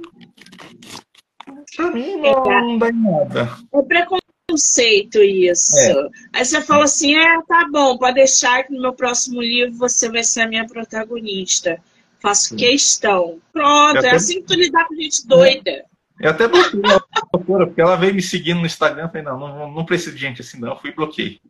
[1.90, 3.50] mim não, não dá em nada.
[3.72, 5.78] É preconceito isso.
[5.78, 6.08] É.
[6.34, 10.10] Aí você fala assim, é, tá bom, pode deixar que no meu próximo livro você
[10.10, 11.80] vai ser a minha protagonista.
[12.20, 12.56] Faço Sim.
[12.56, 13.40] questão.
[13.52, 15.84] Pronto, é, é assim que tu lidar com gente doida.
[16.20, 19.08] Eu até bloqueei a autora, porque ela veio me seguindo no Instagram.
[19.08, 20.76] Falei, não, não, não preciso de gente assim, não.
[20.76, 21.40] Fui bloqueei.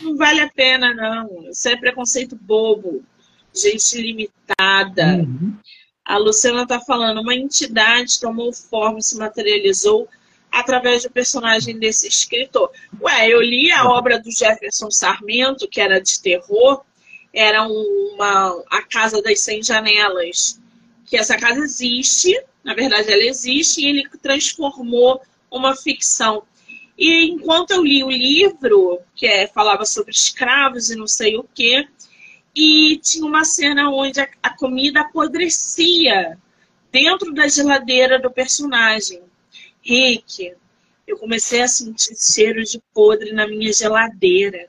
[0.00, 1.50] Não vale a pena, não.
[1.50, 3.04] Isso é preconceito bobo.
[3.56, 5.16] Gente limitada.
[5.16, 5.56] Uhum.
[6.04, 10.08] A Luciana está falando, uma entidade tomou forma, se materializou
[10.52, 12.70] através do personagem desse escritor.
[13.00, 16.82] Ué, eu li a obra do Jefferson Sarmento, que era de terror,
[17.32, 20.60] era uma a Casa das Cem Janelas.
[21.04, 26.42] Que essa casa existe, na verdade, ela existe e ele transformou uma ficção.
[26.98, 31.44] E enquanto eu li o livro, que é, falava sobre escravos e não sei o
[31.54, 31.86] quê,
[32.56, 36.38] e tinha uma cena onde a, a comida apodrecia
[36.90, 39.20] dentro da geladeira do personagem.
[39.82, 40.54] Rick,
[41.06, 44.68] eu comecei a sentir cheiro de podre na minha geladeira.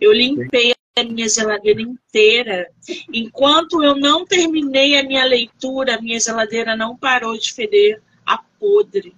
[0.00, 2.70] Eu limpei a minha geladeira inteira.
[3.12, 8.38] Enquanto eu não terminei a minha leitura, a minha geladeira não parou de feder a
[8.58, 9.14] podre.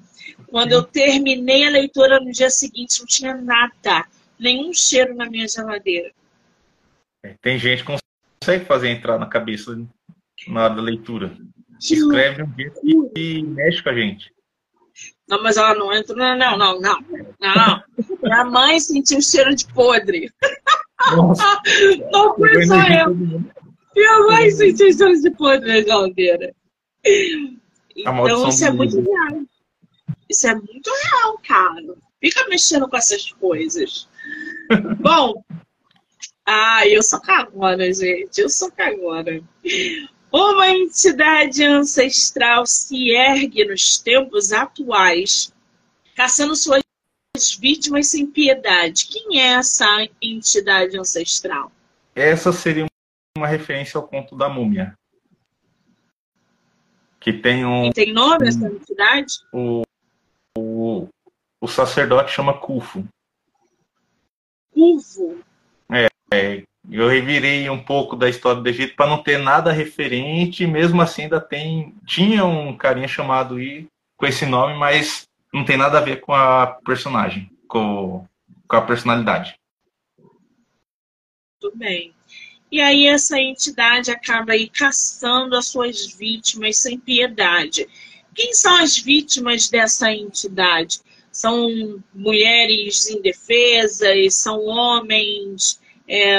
[0.49, 4.05] Quando eu terminei a leitura no dia seguinte, não tinha nada,
[4.39, 6.13] nenhum cheiro na minha geladeira.
[7.25, 7.97] É, tem gente que
[8.39, 9.75] consegue fazer entrar na cabeça
[10.47, 11.35] na hora da leitura.
[11.81, 12.81] Escreve um jeito
[13.17, 14.31] e mexe com a gente.
[15.27, 16.15] Não, mas ela não entra.
[16.15, 17.01] Não, não, não, não.
[17.41, 17.83] não.
[18.23, 20.31] Minha mãe sentiu cheiro de podre.
[21.17, 21.61] Nossa.
[22.13, 23.15] Não foi só eu.
[23.15, 26.55] Minha mãe sentiu cheiro de podre na geladeira.
[27.97, 29.43] Então isso é muito real.
[30.31, 31.95] Isso é muito real, cara.
[32.21, 34.09] Fica mexendo com essas coisas.
[35.01, 35.45] Bom,
[36.47, 38.39] ah, eu sou cagona, gente.
[38.39, 39.41] Eu sou cagona.
[40.31, 45.53] Uma entidade ancestral se ergue nos tempos atuais,
[46.15, 46.83] caçando suas
[47.59, 49.07] vítimas sem piedade.
[49.07, 49.87] Quem é essa
[50.21, 51.73] entidade ancestral?
[52.15, 52.87] Essa seria
[53.39, 54.95] uma referência ao conto da múmia.
[57.19, 57.87] Que tem um.
[57.87, 59.33] E tem nome essa entidade?
[59.51, 59.83] O,
[60.59, 61.09] o,
[61.61, 63.03] o sacerdote chama Cufo.
[64.73, 65.43] Cufo?
[66.35, 71.01] É, eu revirei um pouco da história do Egito para não ter nada referente, mesmo
[71.01, 71.95] assim ainda tem.
[72.05, 76.35] Tinha um carinha chamado I com esse nome, mas não tem nada a ver com
[76.35, 78.27] a personagem, com,
[78.69, 79.55] com a personalidade.
[81.61, 82.13] Tudo bem.
[82.71, 87.89] E aí essa entidade acaba aí caçando as suas vítimas sem piedade.
[88.35, 91.01] Quem são as vítimas dessa entidade?
[91.31, 94.35] São mulheres indefesas?
[94.35, 96.37] São homens é,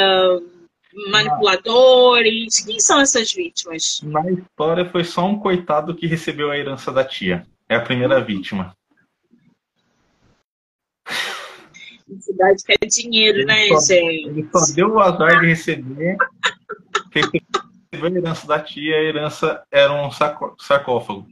[1.12, 2.60] manipuladores?
[2.60, 4.02] Quem são essas vítimas?
[4.04, 7.46] Na história foi só um coitado que recebeu a herança da tia.
[7.68, 8.76] É a primeira vítima.
[12.20, 14.28] Cidade quer é dinheiro, ele né, só, gente?
[14.28, 16.18] Ele só deu o azar de receber.
[17.12, 17.42] recebeu
[18.04, 21.28] a herança da tia, a herança era um sarcófago.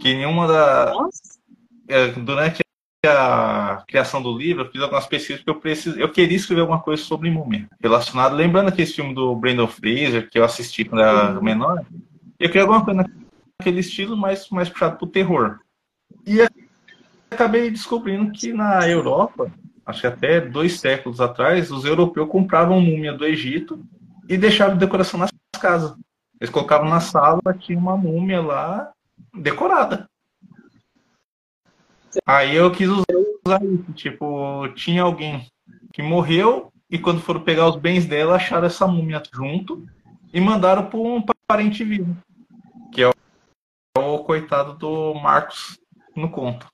[0.00, 0.92] Que nenhuma da.
[0.94, 1.38] Nossa.
[1.86, 2.63] É, durante
[3.06, 6.80] a criação do livro, eu fiz algumas pesquisas porque eu, preciso, eu queria escrever alguma
[6.80, 8.34] coisa sobre múmia relacionado.
[8.34, 11.84] Lembrando aquele filme do Brandon Fraser, que eu assisti quando era menor,
[12.38, 13.04] eu queria alguma coisa
[13.58, 15.58] naquele estilo mais, mais puxado pro terror.
[16.26, 16.38] E
[17.30, 19.50] acabei descobrindo que na Europa,
[19.84, 23.84] acho que até dois séculos atrás, os europeus compravam múmia do Egito
[24.28, 25.94] e deixavam decoração nas casas.
[26.40, 28.90] Eles colocavam na sala, tinha uma múmia lá
[29.34, 30.08] decorada.
[32.26, 35.46] Aí eu quis usar isso, tipo, tinha alguém
[35.92, 39.86] que morreu e quando foram pegar os bens dela, acharam essa múmia junto
[40.32, 42.16] e mandaram para um parente vivo,
[42.92, 43.10] que é
[43.98, 45.78] o coitado do Marcos
[46.14, 46.66] no conto.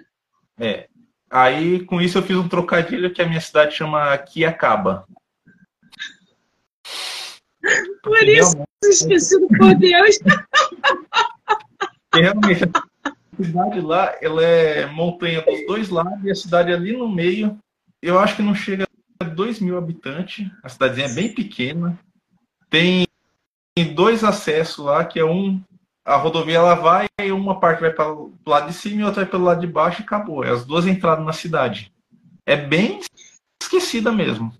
[0.60, 0.88] É.
[1.32, 5.08] Aí, com isso, eu fiz um trocadilho que a minha cidade chama Quiacaba.
[8.04, 10.20] Por isso, esquecido por Deus.
[12.14, 12.64] Realmente,
[13.04, 17.58] a cidade lá, ela é montanha dos dois lados e a cidade ali no meio,
[18.02, 18.88] eu acho que não chega
[19.20, 20.48] a 2 mil habitantes.
[20.64, 21.98] A cidadezinha é bem pequena.
[22.70, 23.08] Tem
[23.94, 25.62] dois acessos lá, que é um.
[26.06, 29.24] A rodovia ela vai e uma parte vai para o lado de cima e outra
[29.24, 30.44] vai pelo lado de baixo e acabou.
[30.44, 31.92] É as duas entradas na cidade.
[32.46, 33.00] É bem
[33.62, 34.54] esquecida mesmo.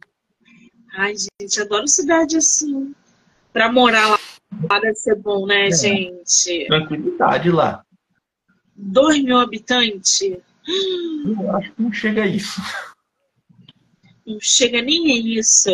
[0.98, 2.94] Ai, gente, adoro cidade assim.
[3.52, 4.20] Pra morar lá,
[4.70, 5.72] lá deve ser bom, né, É.
[5.72, 6.66] gente?
[6.68, 7.84] Tranquilidade lá.
[8.76, 10.22] 2 mil habitantes?
[10.22, 12.60] Eu acho que não chega a isso.
[14.26, 15.70] Não chega nem a isso.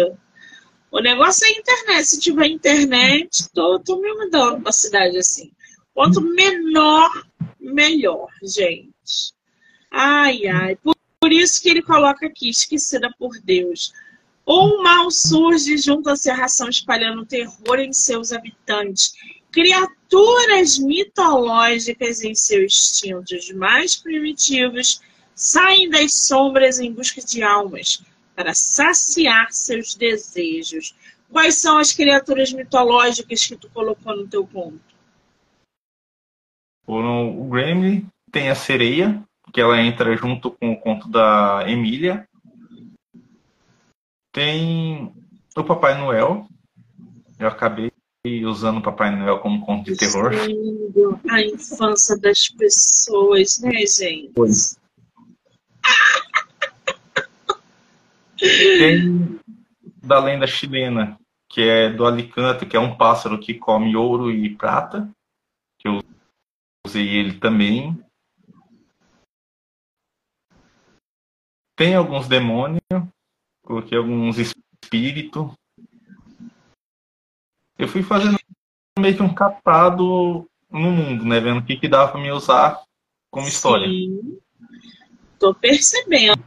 [0.92, 2.06] O negócio é a internet.
[2.06, 5.52] Se tiver internet, tô, tô me mudando uma cidade assim.
[5.94, 7.10] Quanto menor,
[7.60, 9.34] melhor, gente.
[9.90, 10.76] Ai, ai.
[10.76, 13.94] Por, por isso que ele coloca aqui, esquecida por Deus.
[14.54, 19.14] Ou mal surge junto à serração, espalhando terror em seus habitantes.
[19.50, 25.00] Criaturas mitológicas em seus instintos mais primitivos
[25.34, 28.04] saem das sombras em busca de almas
[28.36, 30.94] para saciar seus desejos.
[31.32, 34.82] Quais são as criaturas mitológicas que tu colocou no teu conto?
[36.86, 42.28] O Gremlin tem a sereia, que ela entra junto com o conto da Emília.
[44.32, 45.14] Tem
[45.56, 46.48] o Papai Noel.
[47.38, 47.92] Eu acabei
[48.46, 50.32] usando o Papai Noel como conto de terror.
[51.30, 54.32] A infância das pessoas, né, gente?
[54.34, 54.80] Pois.
[58.38, 59.40] Tem
[60.04, 64.56] da lenda chilena, que é do Alicanto, que é um pássaro que come ouro e
[64.56, 65.10] prata,
[65.78, 66.02] que eu
[66.86, 68.04] usei ele também.
[71.76, 72.82] Tem alguns demônios,
[73.72, 75.50] coloquei alguns espíritos.
[77.80, 78.38] Eu fui fazendo
[79.00, 81.40] meio que um capado no mundo, né?
[81.40, 82.84] Vendo o que, que dava para me usar
[83.32, 83.88] como história.
[83.88, 84.38] Sim.
[85.40, 86.44] Tô percebendo.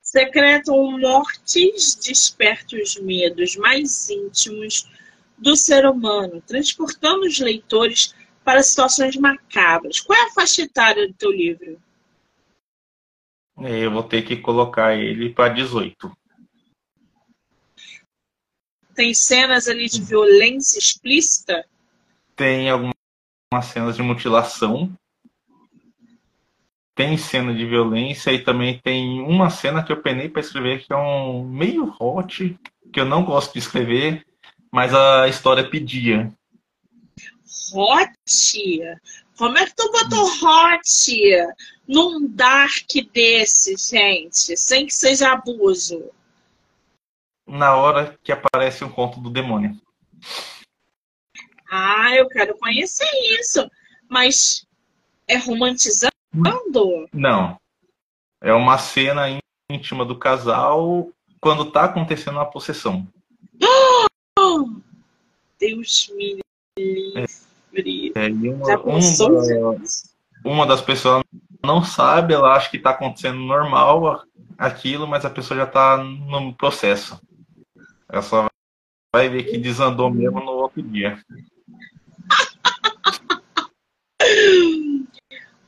[0.00, 4.88] Secretam mortes, desperta os medos mais íntimos
[5.36, 10.00] do ser humano, transportando os leitores para situações macabras.
[10.00, 11.80] Qual é a faixa etária do teu livro?
[13.58, 16.10] Eu vou ter que colocar ele para 18.
[18.94, 21.64] Tem cenas ali de violência explícita?
[22.36, 22.94] Tem algumas
[23.64, 24.92] cenas de mutilação.
[26.94, 30.92] Tem cena de violência e também tem uma cena que eu penei para escrever que
[30.92, 32.58] é um meio hot,
[32.92, 34.26] que eu não gosto de escrever,
[34.70, 36.30] mas a história pedia.
[37.72, 38.12] Hot?
[39.36, 41.46] Como é que tu botou hot
[41.88, 44.56] num dark desse, gente?
[44.56, 46.10] Sem que seja abuso.
[47.46, 49.76] Na hora que aparece um conto do demônio.
[51.70, 53.08] Ah, eu quero conhecer
[53.40, 53.68] isso.
[54.08, 54.66] Mas
[55.26, 56.12] é romantizando?
[57.12, 57.56] Não.
[58.40, 61.10] É uma cena íntima do casal
[61.40, 63.06] quando tá acontecendo a possessão.
[64.38, 64.68] Oh,
[65.58, 66.40] Deus me
[66.76, 67.22] livre.
[67.22, 68.12] É, e
[68.48, 69.00] uma, um
[70.44, 71.22] uma das pessoas
[71.62, 74.24] não sabe, ela acha que está acontecendo normal
[74.58, 77.20] aquilo, mas a pessoa já está no processo.
[78.08, 78.48] Ela só
[79.14, 81.22] vai ver que desandou mesmo no outro dia.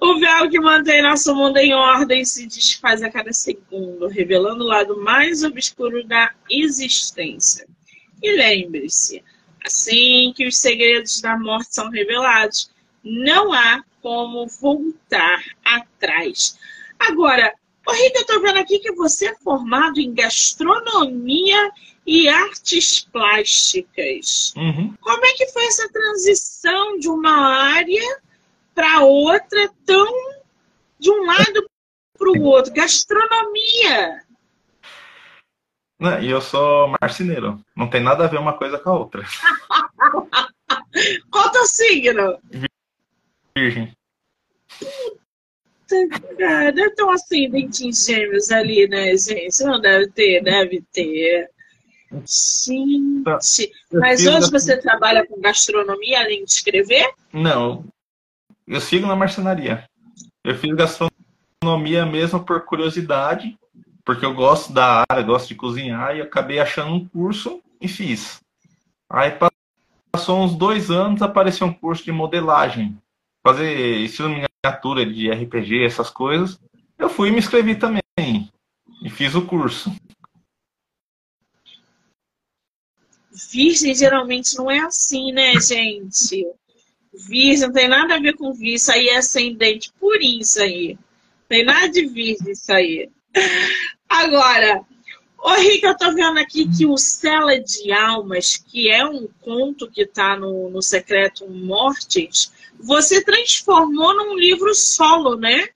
[0.04, 4.66] O véu que mantém nosso mundo em ordem se desfaz a cada segundo, revelando o
[4.66, 7.66] lado mais obscuro da existência.
[8.22, 9.24] E lembre-se,
[9.64, 12.70] assim que os segredos da morte são revelados,
[13.02, 16.58] não há como voltar atrás.
[16.98, 17.52] Agora,
[17.86, 21.70] Ô, Rica, eu tô vendo aqui que você é formado em gastronomia
[22.06, 24.54] e artes plásticas.
[24.56, 24.94] Uhum.
[25.00, 27.36] Como é que foi essa transição de uma
[27.74, 28.20] área
[28.74, 30.06] para outra, tão
[30.98, 31.70] de um lado
[32.18, 32.72] para o outro?
[32.72, 34.23] Gastronomia.
[36.00, 37.60] E eu sou marceneiro.
[37.76, 39.24] Não tem nada a ver uma coisa com a outra.
[41.30, 42.38] Qual teu signo?
[43.56, 43.92] Virgem.
[46.38, 49.62] Cara, deve ter um ascendente gêmeos ali, né, gente?
[49.62, 51.48] Não deve ter, deve ter.
[52.10, 53.22] Gente.
[53.24, 53.38] Tá.
[53.92, 57.12] Mas hoje você trabalha com gastronomia além de escrever?
[57.32, 57.84] Não.
[58.66, 59.88] Eu sigo na marcenaria.
[60.42, 63.56] Eu fiz gastronomia mesmo por curiosidade,
[64.04, 68.40] porque eu gosto da área, gosto de cozinhar, e acabei achando um curso e fiz.
[69.08, 69.32] Aí
[70.12, 72.96] passou uns dois anos, apareceu um curso de modelagem.
[73.42, 76.58] Fazer estilo miniatura de RPG, essas coisas.
[76.98, 78.02] Eu fui e me inscrevi também.
[79.02, 79.94] E fiz o curso.
[83.50, 86.46] Virgem geralmente não é assim, né, gente?
[87.12, 90.94] Virgem não tem nada a ver com virgem, isso aí é ascendente purinho, isso aí.
[90.94, 93.10] Não tem nada de virgem, isso aí.
[94.14, 94.80] Agora,
[95.38, 99.90] ô Rick, eu tô vendo aqui que o Cela de Almas, que é um conto
[99.90, 105.66] que tá no, no Secreto Mortis, você transformou num livro solo, né?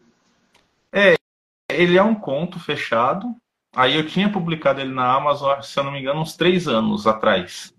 [0.92, 1.16] É,
[1.68, 3.34] ele é um conto fechado.
[3.74, 7.08] Aí eu tinha publicado ele na Amazon, se eu não me engano, uns três anos
[7.08, 7.74] atrás.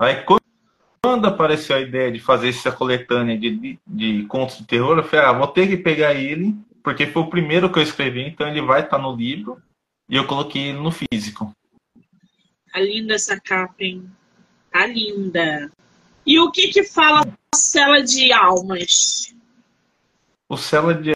[0.00, 0.24] Aí,
[1.00, 5.04] quando apareceu a ideia de fazer essa coletânea de, de, de contos de terror, eu
[5.04, 8.46] falei, ah, vou ter que pegar ele, porque foi o primeiro que eu escrevi, então
[8.46, 9.60] ele vai estar no livro,
[10.06, 11.50] e eu coloquei ele no físico.
[12.70, 14.08] Tá linda essa capa, hein?
[14.70, 15.72] Tá linda.
[16.26, 19.34] E o que que fala a cela de almas?
[20.46, 21.14] O cela de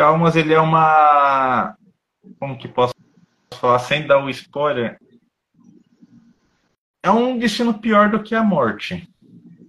[0.00, 1.76] almas, ele é uma...
[2.40, 2.94] Como que posso
[3.54, 4.98] falar sem dar o spoiler?
[7.04, 9.08] É um destino pior do que a morte.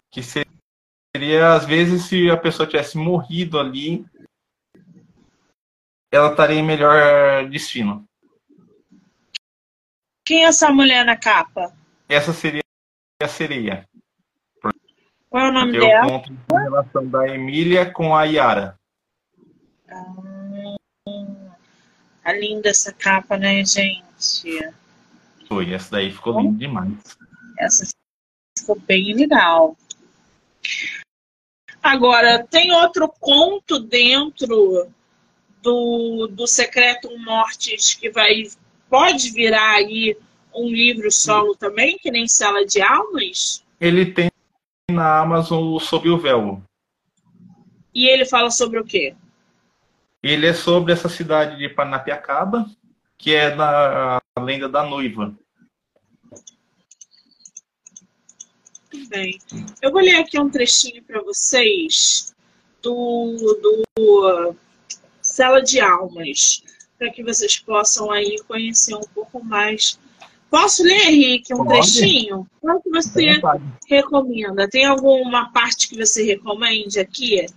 [0.09, 4.05] Que seria, às vezes, se a pessoa tivesse morrido ali,
[6.15, 8.07] ela estaria em melhor destino.
[10.25, 11.73] Quem é essa mulher na capa?
[12.07, 12.61] Essa seria
[13.21, 13.87] a sereia.
[15.29, 16.05] Qual é o nome Porque dela?
[16.05, 18.79] eu conto a relação da Emília com a Yara.
[19.89, 20.75] Ah,
[22.23, 24.73] tá linda essa capa, né, gente?
[25.47, 27.17] Foi, essa daí ficou linda demais.
[27.59, 27.85] Essa
[28.57, 29.77] ficou bem legal.
[31.83, 34.89] Agora, tem outro conto dentro
[35.65, 38.43] do, do Secreto Mortis que vai
[38.87, 40.15] pode virar aí
[40.53, 43.65] um livro solo também, que nem Sala de Almas?
[43.81, 44.29] Ele tem
[44.91, 46.61] na Amazon Sob o Véu.
[47.93, 49.15] E ele fala sobre o quê?
[50.21, 52.69] Ele é sobre essa cidade de Paranapiacaba,
[53.17, 55.35] que é da lenda da noiva.
[58.93, 59.39] Muito bem.
[59.81, 62.33] Eu vou ler aqui um trechinho para vocês
[62.81, 64.55] do, do
[65.35, 66.63] Cela de Almas,
[66.97, 69.99] para que vocês possam aí conhecer um pouco mais
[70.49, 71.69] Posso ler, Henrique, um Pode.
[71.69, 72.47] trechinho?
[72.61, 73.41] Qual que você
[73.89, 74.69] recomenda?
[74.69, 77.41] Tem alguma parte que você recomende aqui?
[77.41, 77.49] É.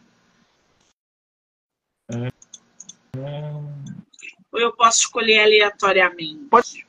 [4.50, 6.46] Ou eu posso escolher aleatoriamente?
[6.50, 6.84] Pode,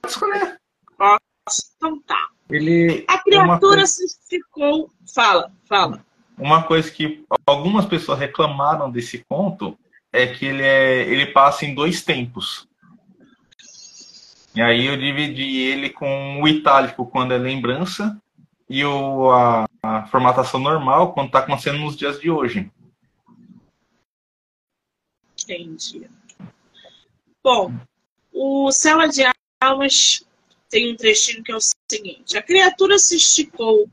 [0.00, 0.60] Pode escolher.
[0.96, 1.72] Posso?
[1.76, 2.28] Então tá.
[2.48, 4.92] Ele A criatura é se ficou.
[5.12, 6.06] Fala, fala.
[6.38, 9.76] Uma coisa que algumas pessoas reclamaram desse conto
[10.12, 12.68] é que ele, é, ele passa em dois tempos.
[14.54, 18.20] E aí eu dividi ele com o itálico quando é lembrança
[18.68, 22.70] e o, a, a formatação normal quando está acontecendo nos dias de hoje.
[25.42, 26.08] Entendi.
[27.42, 27.72] Bom,
[28.32, 29.22] o Cela de
[29.62, 30.24] Almas
[30.68, 33.88] tem um trechinho que é o seguinte: a criatura se esticou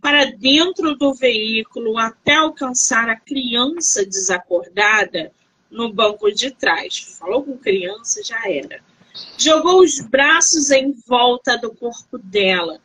[0.00, 5.32] para dentro do veículo até alcançar a criança desacordada
[5.70, 7.16] no banco de trás.
[7.18, 8.80] Falou com criança, já era
[9.36, 12.80] jogou os braços em volta do corpo dela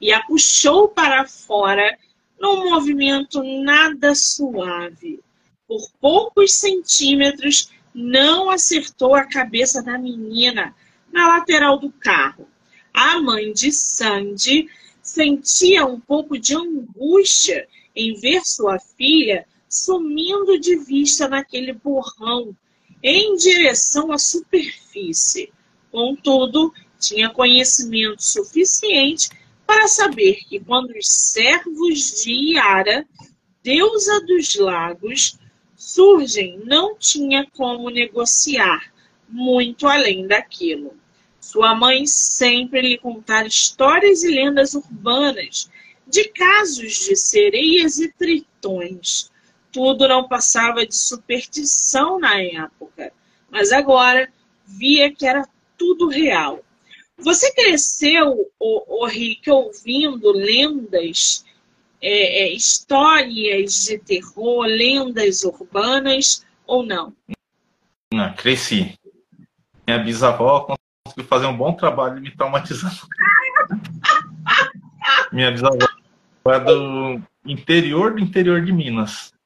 [0.00, 1.98] e a puxou para fora
[2.40, 5.20] num movimento nada suave.
[5.66, 10.74] Por poucos centímetros, não acertou a cabeça da menina
[11.12, 12.48] na lateral do carro.
[12.94, 14.68] A mãe de Sandy
[15.02, 22.56] sentia um pouco de angústia em ver sua filha sumindo de vista naquele borrão
[23.02, 25.52] em direção à superfície.
[25.90, 29.30] Contudo, tinha conhecimento suficiente
[29.66, 33.06] para saber que quando os servos de Iara,
[33.62, 35.38] deusa dos lagos,
[35.76, 38.92] surgem, não tinha como negociar
[39.28, 40.96] muito além daquilo.
[41.40, 45.70] Sua mãe sempre lhe contara histórias e lendas urbanas
[46.06, 49.30] de casos de sereias e tritões.
[49.78, 53.12] Tudo não passava de superstição na época,
[53.48, 54.28] mas agora
[54.66, 56.64] via que era tudo real.
[57.16, 61.44] Você cresceu, o, o Rick, ouvindo lendas,
[62.02, 67.14] é, é, histórias de terror, lendas urbanas ou não?
[68.12, 68.98] Não, cresci.
[69.86, 70.76] Minha bisavó
[71.06, 72.92] conseguiu fazer um bom trabalho de me traumatizar.
[75.30, 75.86] Minha bisavó
[76.46, 79.37] é do interior do interior de Minas.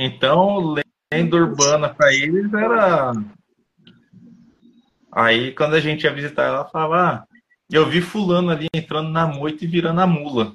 [0.00, 0.76] Então,
[1.12, 3.12] lenda urbana para eles era
[5.10, 7.26] Aí, quando a gente ia visitar ela, falava: ah,
[7.68, 10.54] Eu vi Fulano ali entrando na moita e virando a mula.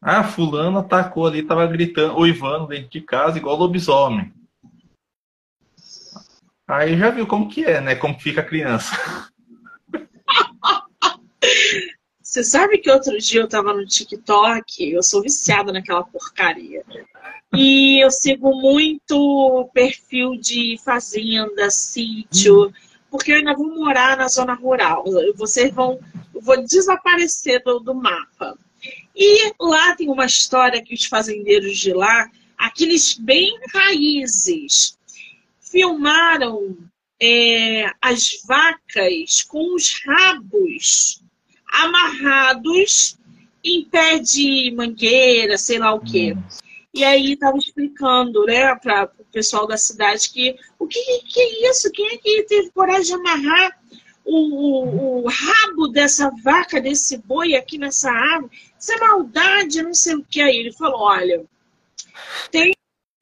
[0.00, 4.32] Ah, Fulano atacou ali, tava gritando, uivando dentro de casa, igual lobisomem.
[6.68, 7.96] Aí já viu como que é, né?
[7.96, 8.94] Como fica a criança.
[12.34, 16.82] Você sabe que outro dia eu tava no TikTok, eu sou viciada naquela porcaria.
[17.54, 22.66] E eu sigo muito perfil de fazenda, sítio.
[22.66, 22.72] Hum
[23.08, 25.04] porque eu ainda vou morar na zona rural.
[25.36, 26.00] Vocês vão,
[26.34, 28.58] eu vou desaparecer do, do mapa.
[29.14, 32.28] E lá tem uma história que os fazendeiros de lá,
[32.58, 34.98] aqueles bem raízes,
[35.60, 36.76] filmaram
[37.22, 41.23] é, as vacas com os rabos
[41.74, 43.18] amarrados
[43.62, 46.36] em pé de mangueira, sei lá o quê.
[46.92, 51.70] E aí estava explicando, né, para o pessoal da cidade que o que, que é
[51.70, 51.90] isso?
[51.90, 53.80] Quem é que teve coragem de amarrar
[54.24, 58.52] o, o, o, rabo dessa vaca, desse boi aqui nessa árvore?
[58.78, 60.40] Isso é maldade, não sei o que.
[60.40, 61.44] Aí ele falou: olha,
[62.52, 62.72] tem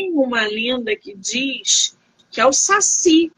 [0.02, 1.96] uma lenda que diz
[2.30, 3.32] que é o saci.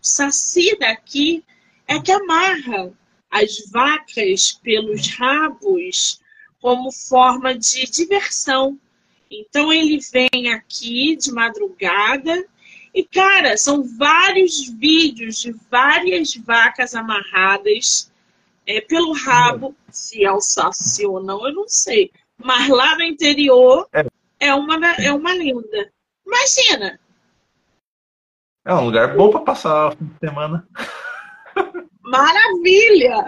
[0.00, 1.44] O saci daqui
[1.88, 2.92] é que amarra
[3.30, 6.20] as vacas pelos rabos
[6.60, 8.78] como forma de diversão.
[9.30, 12.44] Então ele vem aqui de madrugada
[12.92, 18.10] e, cara, são vários vídeos de várias vacas amarradas
[18.66, 19.74] é, pelo rabo.
[19.90, 22.10] Se é o saci ou não, eu não sei.
[22.36, 24.04] Mas lá no interior é,
[24.40, 25.92] é uma, é uma lenda.
[26.26, 26.98] Imagina!
[28.64, 30.68] É um lugar bom para passar o fim de semana.
[32.02, 33.24] Maravilha!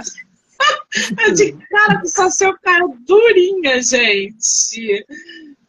[1.27, 5.05] Eu de cara com só seu cara durinha, gente.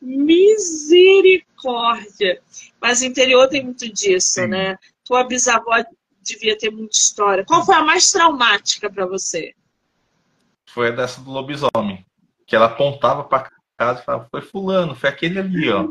[0.01, 2.41] Misericórdia.
[2.81, 4.47] Mas interior tem muito disso, Sim.
[4.47, 4.77] né?
[5.05, 5.83] Tua bisavó
[6.21, 7.45] devia ter muita história.
[7.45, 9.53] Qual foi a mais traumática para você?
[10.67, 12.05] Foi dessa do lobisomem.
[12.45, 15.87] Que ela apontava para casa e falava: Foi Fulano, foi aquele ali, ó.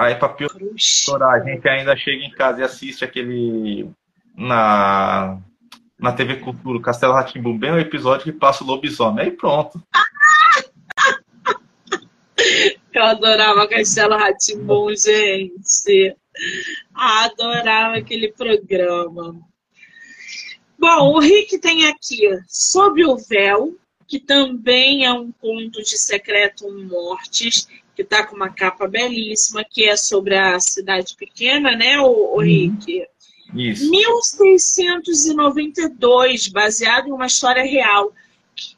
[0.00, 3.90] Aí, pra piorar, a gente ainda chega em casa e assiste aquele.
[4.34, 5.38] Na
[5.98, 9.26] na TV Cultura, Castelo Ratimbu, bem o episódio que passa o lobisomem.
[9.26, 9.78] Aí pronto.
[12.94, 16.16] Eu adorava Castelo Ratimbu, gente.
[16.94, 19.38] Adorava aquele programa.
[20.78, 23.76] Bom, o Rick tem aqui Sob o Véu,
[24.08, 27.68] que também é um conto de Secreto Mortes,
[28.00, 32.36] que está com uma capa belíssima, que é sobre a cidade pequena, né, o, o
[32.36, 32.40] uhum.
[32.40, 33.06] Rick?
[33.54, 33.90] Isso.
[33.90, 38.10] 1692, baseado em uma história real.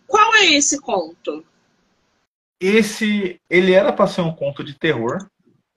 [0.08, 1.44] Qual é esse conto?
[2.60, 5.24] Esse, ele era para ser um conto de terror.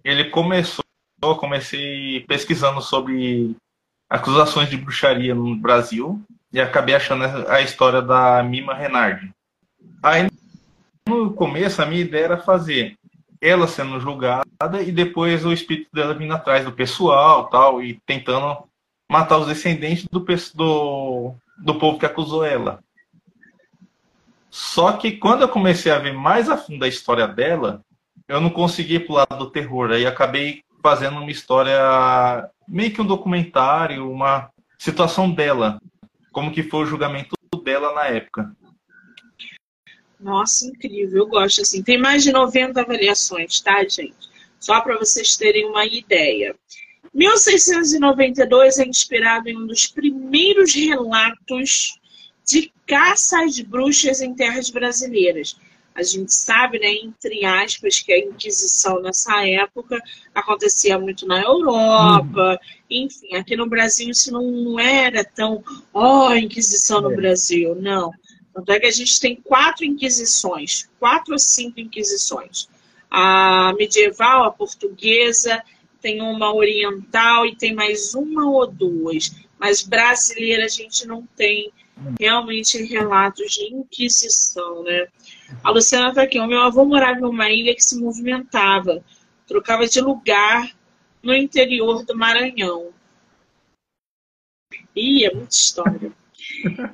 [0.04, 0.84] Ele começou,
[1.22, 3.56] eu comecei pesquisando sobre
[4.10, 6.20] acusações de bruxaria no Brasil
[6.52, 9.32] e acabei achando a história da Mima Renardi.
[10.02, 10.28] Aí,
[11.08, 12.98] no começo, a minha ideia era fazer
[13.42, 18.64] ela sendo julgada e depois o espírito dela vindo atrás do pessoal tal e tentando
[19.10, 22.80] matar os descendentes do, do, do povo que acusou ela.
[24.50, 27.82] Só que quando eu comecei a ver mais a fundo a história dela,
[28.28, 29.92] eu não consegui ir pro lado do terror.
[29.92, 31.78] Aí acabei fazendo uma história,
[32.68, 35.80] meio que um documentário, uma situação dela.
[36.32, 38.56] Como que foi o julgamento dela na época.
[40.26, 41.20] Nossa, incrível.
[41.20, 41.84] Eu gosto assim.
[41.84, 44.16] Tem mais de 90 avaliações, tá, gente?
[44.60, 46.56] Só para vocês terem uma ideia.
[47.14, 52.00] 1692 é inspirado em um dos primeiros relatos
[52.44, 55.58] de caça às bruxas em terras brasileiras.
[55.94, 60.02] A gente sabe, né, entre aspas, que a Inquisição nessa época
[60.34, 62.58] acontecia muito na Europa, uhum.
[62.90, 65.64] enfim, aqui no Brasil isso não, não era tão,
[65.94, 67.16] ó, oh, Inquisição no é.
[67.16, 68.12] Brasil, não.
[68.56, 72.70] Tanto é que a gente tem quatro Inquisições, quatro ou cinco Inquisições.
[73.12, 75.62] A medieval, a portuguesa,
[76.02, 79.36] tem uma oriental e tem mais uma ou duas.
[79.60, 81.70] Mas brasileira a gente não tem
[82.18, 85.08] realmente relatos de Inquisição, né?
[85.62, 86.40] A Luciana está aqui.
[86.40, 89.04] O meu avô morava em uma ilha que se movimentava,
[89.46, 90.74] trocava de lugar
[91.22, 92.94] no interior do Maranhão.
[94.96, 96.25] Ih, é muita história.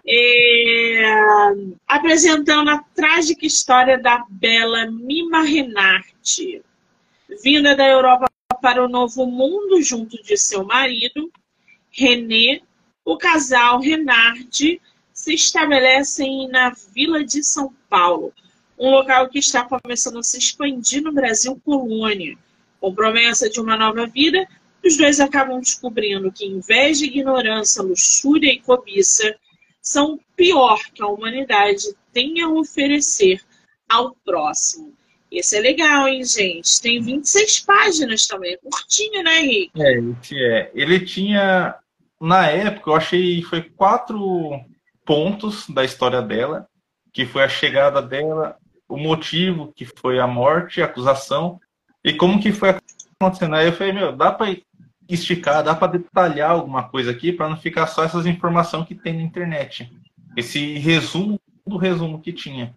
[0.08, 1.54] É,
[1.88, 6.62] apresentando a trágica história da bela Mima Renate,
[7.43, 8.30] vinda da Europa
[8.62, 11.32] para o Novo Mundo junto de seu marido,
[11.89, 12.62] René,
[13.04, 14.82] o casal Renardi
[15.14, 18.34] se estabelecem na Vila de São Paulo,
[18.78, 22.38] um local que está começando a se expandir no Brasil colônia.
[22.80, 24.47] Com promessa de uma nova vida,
[24.84, 29.36] os dois acabam descobrindo que inveja, ignorância, luxúria e cobiça
[29.82, 33.41] são o pior que a humanidade tem a oferecer
[33.89, 34.93] ao próximo.
[35.32, 36.82] Esse é legal, hein, gente?
[36.82, 38.57] Tem 26 páginas também.
[38.61, 39.82] Curtinho, né, Henrique?
[39.82, 39.99] É,
[40.36, 40.71] é.
[40.73, 41.75] Ele tinha.
[42.19, 44.59] Na época, eu achei foi quatro
[45.05, 46.67] pontos da história dela,
[47.13, 48.57] que foi a chegada dela,
[48.88, 51.59] o motivo, que foi a morte, a acusação,
[52.03, 52.75] e como que foi
[53.22, 53.55] acontecendo.
[53.55, 54.55] Aí eu falei, meu, dá para
[55.07, 59.13] esticar, dá para detalhar alguma coisa aqui para não ficar só essas informações que tem
[59.13, 59.91] na internet.
[60.36, 62.76] Esse resumo do resumo que tinha.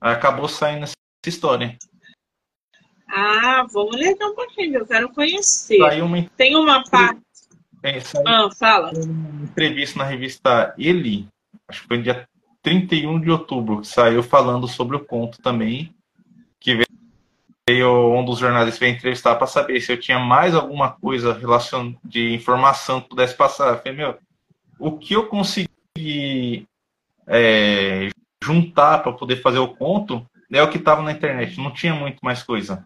[0.00, 0.94] Acabou saindo essa
[1.26, 1.76] história.
[3.08, 5.82] Ah, vamos ler um pouquinho, eu quero conhecer.
[6.02, 6.22] Uma...
[6.36, 7.20] Tem uma parte.
[7.82, 8.92] É, ah, fala.
[8.92, 11.26] Uma entrevista na revista Ele,
[11.66, 12.28] acho que foi dia
[12.62, 15.94] 31 de outubro, que saiu falando sobre o conto também,
[17.68, 21.94] veio um dos jornalistas veio entrevistar para saber se eu tinha mais alguma coisa relacion...
[22.04, 23.74] de informação que pudesse passar.
[23.74, 24.18] Eu falei, meu,
[24.78, 26.66] o que eu consegui
[27.26, 28.08] é,
[28.42, 32.18] juntar para poder fazer o conto é o que estava na internet, não tinha muito
[32.22, 32.84] mais coisa.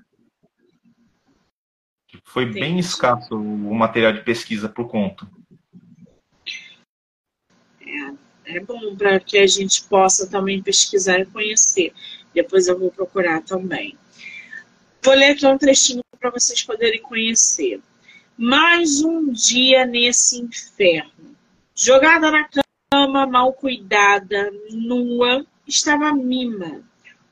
[2.24, 2.60] Foi Entendi.
[2.60, 5.26] bem escasso o material de pesquisa para o conto.
[8.46, 11.92] É bom para que a gente possa também pesquisar e conhecer.
[12.34, 13.96] Depois eu vou procurar também.
[15.04, 17.78] Vou ler aqui um trechinho para vocês poderem conhecer.
[18.38, 21.36] Mais um dia nesse inferno.
[21.74, 22.48] Jogada na
[22.90, 26.80] cama, mal cuidada, nua, estava Mima,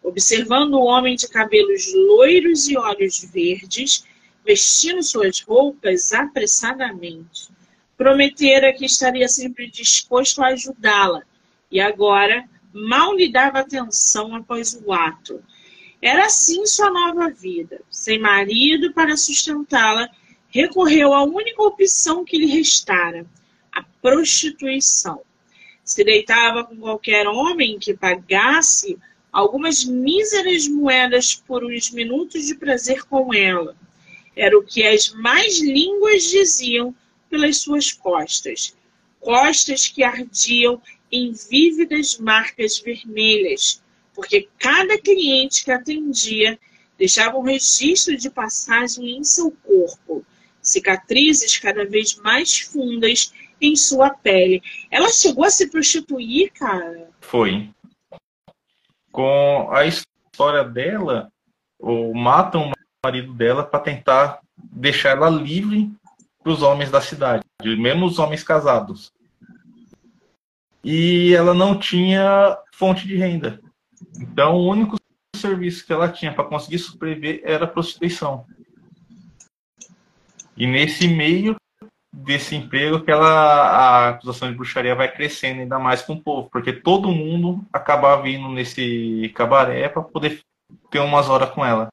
[0.02, 4.04] observando o homem de cabelos loiros e olhos verdes,
[4.44, 7.48] vestindo suas roupas apressadamente.
[7.96, 11.22] Prometera que estaria sempre disposto a ajudá-la,
[11.70, 15.42] e agora mal lhe dava atenção após o ato.
[16.02, 17.80] Era assim sua nova vida.
[17.88, 20.10] Sem marido para sustentá-la,
[20.48, 23.24] recorreu à única opção que lhe restara,
[23.70, 25.22] a prostituição.
[25.84, 28.98] Se deitava com qualquer homem que pagasse
[29.32, 33.76] algumas míseras moedas por uns minutos de prazer com ela.
[34.34, 36.94] Era o que as mais línguas diziam
[37.30, 38.76] pelas suas costas,
[39.20, 43.81] costas que ardiam em vívidas marcas vermelhas,
[44.14, 46.58] porque cada cliente que atendia
[46.98, 50.24] deixava um registro de passagem em seu corpo,
[50.60, 54.62] cicatrizes cada vez mais fundas em sua pele.
[54.90, 57.08] Ela chegou a se prostituir, cara?
[57.20, 57.70] Foi.
[59.10, 61.30] Com a história dela,
[61.78, 62.72] ou matam o
[63.04, 65.90] marido dela para tentar deixar ela livre
[66.42, 69.12] para os homens da cidade, mesmo os homens casados.
[70.84, 73.60] E ela não tinha fonte de renda.
[74.22, 74.96] Então, o único
[75.36, 78.46] serviço que ela tinha para conseguir sobreviver era a prostituição.
[80.56, 81.56] E nesse meio
[82.12, 86.48] desse emprego que ela, a acusação de bruxaria vai crescendo ainda mais com o povo,
[86.50, 90.40] porque todo mundo acabava vindo nesse cabaré para poder
[90.90, 91.88] ter umas horas com ela.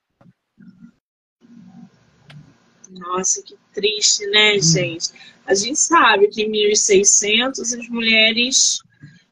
[2.92, 5.10] Nossa, que triste, né, gente?
[5.48, 8.84] A gente sabe que em 1600 as mulheres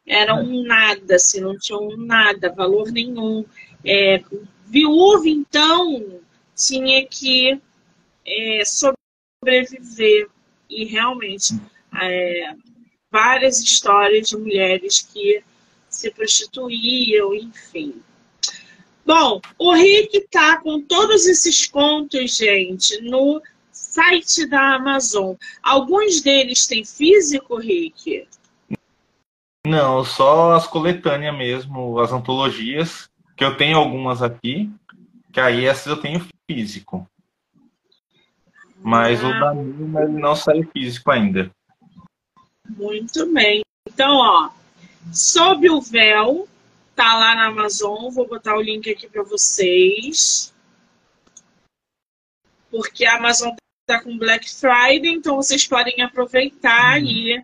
[0.07, 0.63] eram é.
[0.63, 3.45] nada, assim, não tinham nada, valor nenhum.
[3.85, 4.23] É,
[4.65, 6.21] viúva, então,
[6.55, 7.59] tinha que
[8.25, 10.29] é, sobreviver.
[10.69, 11.53] E realmente,
[12.01, 12.53] é,
[13.11, 15.41] várias histórias de mulheres que
[15.89, 18.01] se prostituíam, enfim.
[19.05, 23.41] Bom, o Rick tá com todos esses contos, gente, no
[23.71, 25.35] site da Amazon.
[25.63, 28.27] Alguns deles têm físico, Rick?
[29.67, 34.71] Não, só as coletâneas mesmo, as antologias, que eu tenho algumas aqui,
[35.33, 37.05] que aí essas eu tenho físico.
[38.77, 39.27] Mas ah.
[39.27, 41.51] o da Nilma não saiu físico ainda.
[42.69, 43.61] Muito bem.
[43.85, 44.49] Então, ó,
[45.11, 46.47] Sob o Véu,
[46.95, 48.09] tá lá na Amazon.
[48.09, 50.53] Vou botar o link aqui para vocês.
[52.71, 53.53] Porque a Amazon
[53.85, 57.43] tá com Black Friday, então vocês podem aproveitar aí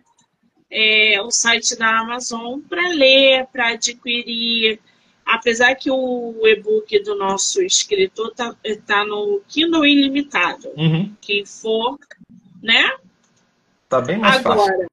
[0.74, 4.80] é, o site da Amazon para ler, para adquirir.
[5.24, 8.54] Apesar que o e-book do nosso escritor tá,
[8.84, 10.68] tá no Kindle Ilimitado.
[10.76, 11.14] Uhum.
[11.20, 11.96] Quem for,
[12.60, 12.90] né?
[13.88, 14.88] Tá bem mais Agora, fácil.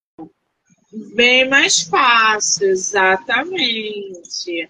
[1.16, 4.70] Bem mais fácil, exatamente.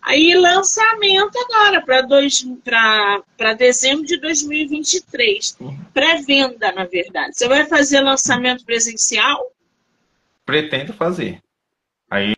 [0.00, 5.58] Aí lançamento agora para dezembro de 2023.
[5.92, 7.36] Pré-venda, na verdade.
[7.36, 9.52] Você vai fazer lançamento presencial?
[10.52, 11.40] Pretendo fazer.
[12.10, 12.36] Aí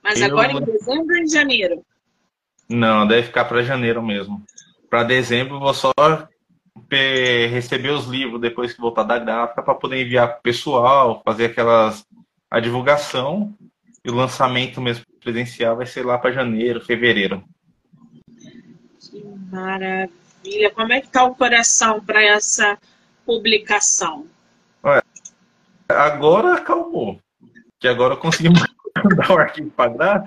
[0.00, 0.26] Mas eu...
[0.26, 1.84] agora em dezembro ou em janeiro?
[2.68, 4.40] Não, deve ficar para janeiro mesmo.
[4.88, 5.90] Para dezembro vou só
[6.88, 11.46] receber os livros depois que voltar da gráfica para poder enviar para o pessoal, fazer
[11.46, 12.06] aquelas
[12.48, 13.52] a divulgação
[14.04, 17.42] e o lançamento mesmo presencial vai ser lá para janeiro, fevereiro.
[19.00, 20.70] Que maravilha!
[20.72, 22.78] Como é que está o coração para essa
[23.26, 24.28] publicação?
[24.84, 25.02] Olha,
[25.88, 27.20] agora acalmou.
[27.80, 28.50] Que agora eu consegui
[29.02, 30.22] mandar o arquivo para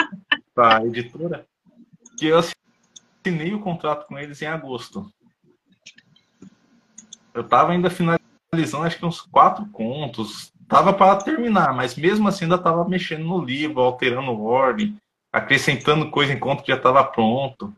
[0.57, 1.45] a editora.
[2.17, 5.09] Que eu assinei o contrato com eles em agosto.
[7.33, 12.45] Eu estava ainda finalizando acho que uns quatro contos, Tava para terminar, mas mesmo assim
[12.45, 14.97] ainda tava mexendo no livro, alterando ordem,
[15.31, 17.71] acrescentando coisa enquanto já estava pronto.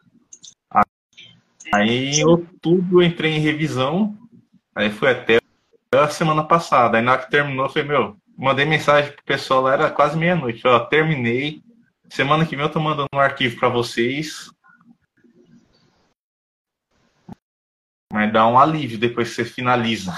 [1.73, 4.15] Aí em outubro eu entrei em revisão,
[4.73, 5.41] aí foi até
[5.93, 6.97] a semana passada.
[6.97, 10.17] Aí na hora que terminou, eu falei, meu, mandei mensagem pro pessoal lá, era quase
[10.17, 11.61] meia-noite, ó, terminei.
[12.09, 14.49] Semana que vem eu tô mandando um arquivo para vocês.
[18.11, 20.13] Mas dá um alívio depois que você finaliza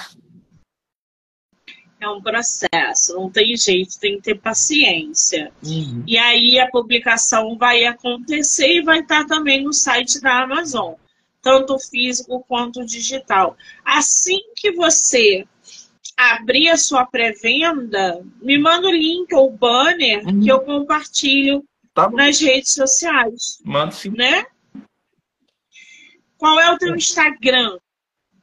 [1.99, 5.51] é um processo, não tem jeito, tem que ter paciência.
[5.63, 6.03] Uhum.
[6.05, 10.93] E aí a publicação vai acontecer e vai estar também no site da Amazon,
[11.41, 13.57] tanto físico quanto digital.
[13.83, 15.45] Assim que você
[16.17, 20.41] abrir a sua pré-venda, me manda o link ou o banner uhum.
[20.41, 21.63] que eu compartilho
[21.93, 23.61] tá nas redes sociais.
[23.63, 24.09] Manda sim.
[24.09, 24.45] Né?
[26.37, 27.77] Qual é o teu Instagram?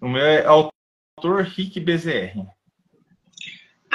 [0.00, 2.54] O meu é autor Rick BZR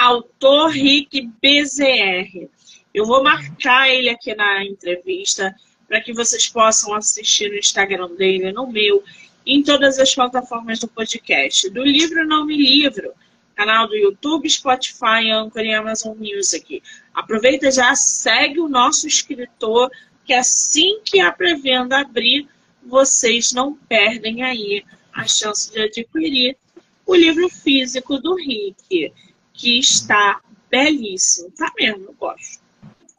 [0.00, 2.48] autor Rick BZR.
[2.92, 5.54] Eu vou marcar ele aqui na entrevista
[5.86, 9.04] para que vocês possam assistir no Instagram dele, no meu,
[9.44, 11.68] em todas as plataformas do podcast.
[11.70, 13.12] Do livro Não Me Livro,
[13.60, 16.82] canal do YouTube, Spotify, Anchor e Amazon Music.
[17.12, 19.90] Aproveita já, segue o nosso escritor,
[20.24, 22.48] que assim que a pré-venda abrir,
[22.82, 24.82] vocês não perdem aí
[25.12, 26.56] a chance de adquirir
[27.04, 29.12] o livro físico do Rick
[29.52, 30.40] que está
[30.70, 31.50] belíssimo.
[31.50, 32.62] Tá mesmo, eu gosto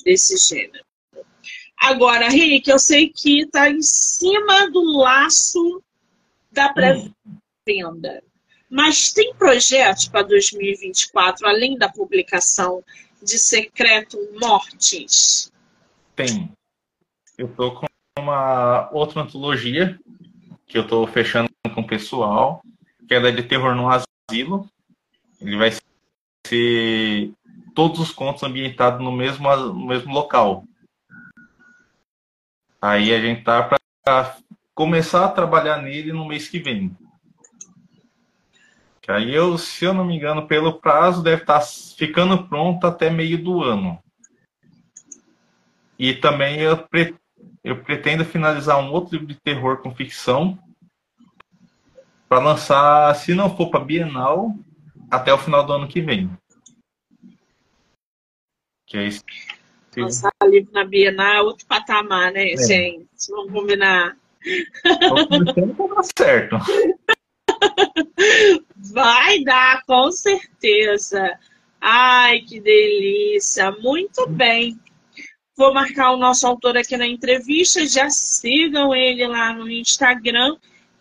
[0.04, 0.84] desse gênero.
[1.78, 5.84] Agora, Rick, eu sei que está em cima do laço
[6.52, 8.24] da pré-venda.
[8.72, 12.82] Mas tem projetos para 2024, além da publicação
[13.22, 15.52] de Secreto Mortis?
[16.16, 16.50] Tem.
[17.38, 17.86] Eu estou com
[18.18, 20.00] uma outra antologia
[20.66, 22.64] que eu estou fechando com o pessoal,
[23.06, 24.70] que é de terror no asilo.
[25.42, 25.72] Ele vai
[26.48, 27.34] ser
[27.76, 30.64] todos os contos ambientados no mesmo, no mesmo local.
[32.82, 34.38] Aí a gente tá para
[34.74, 36.96] começar a trabalhar nele no mês que vem.
[39.12, 41.66] Que aí eu, se eu não me engano, pelo prazo deve estar tá
[41.98, 44.02] ficando pronto até meio do ano.
[46.00, 47.14] E também eu, pre,
[47.62, 50.58] eu pretendo finalizar um outro livro de terror com ficção
[52.30, 54.56] para lançar, se não for para Bienal,
[55.10, 56.32] até o final do ano que vem.
[58.88, 59.26] Que é isso.
[59.98, 62.58] Lançar livro na Bienal é outro patamar, né, é.
[62.58, 63.10] gente?
[63.30, 64.16] Vamos combinar.
[65.78, 66.56] Não dar certo.
[68.92, 71.38] Vai dar, com certeza.
[71.80, 73.72] Ai, que delícia.
[73.72, 74.80] Muito bem.
[75.56, 77.86] Vou marcar o nosso autor aqui na entrevista.
[77.86, 80.58] Já sigam ele lá no Instagram.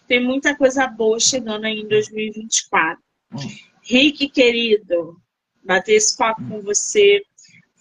[0.06, 3.02] Tem muita coisa boa chegando aí em 2024.
[3.82, 5.16] Rick, querido,
[5.64, 7.22] bater esse papo com você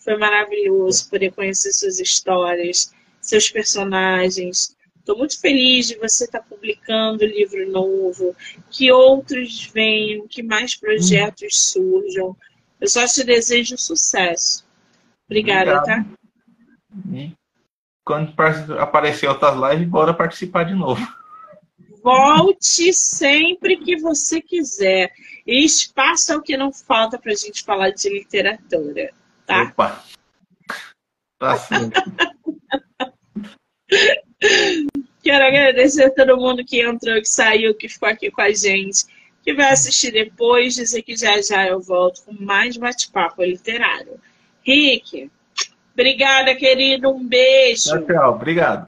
[0.10, 2.92] foi maravilhoso poder conhecer suas histórias,
[3.22, 4.76] seus personagens,
[5.10, 8.36] Estou muito feliz de você estar tá publicando livro novo,
[8.70, 12.38] que outros venham, que mais projetos surjam.
[12.80, 14.64] Eu só te desejo sucesso.
[15.26, 16.06] Obrigada, Obrigado.
[16.06, 16.12] tá?
[17.12, 17.34] E
[18.06, 18.36] quando
[18.80, 21.02] aparecer outras lives, bora participar de novo.
[22.04, 25.12] Volte sempre que você quiser.
[25.44, 29.12] E espaço é o que não falta para a gente falar de literatura,
[29.48, 29.64] tá?
[29.64, 30.04] Opa!
[31.40, 31.90] Tá sim.
[35.24, 39.06] Quero agradecer a todo mundo que entrou, que saiu, que ficou aqui com a gente,
[39.44, 44.20] que vai assistir depois, dizer que já já eu volto com mais bate-papo literário.
[44.64, 45.30] Rick,
[45.94, 47.10] obrigada, querido.
[47.10, 47.90] Um beijo.
[47.90, 48.36] Tchau, tchau.
[48.36, 48.86] Obrigado.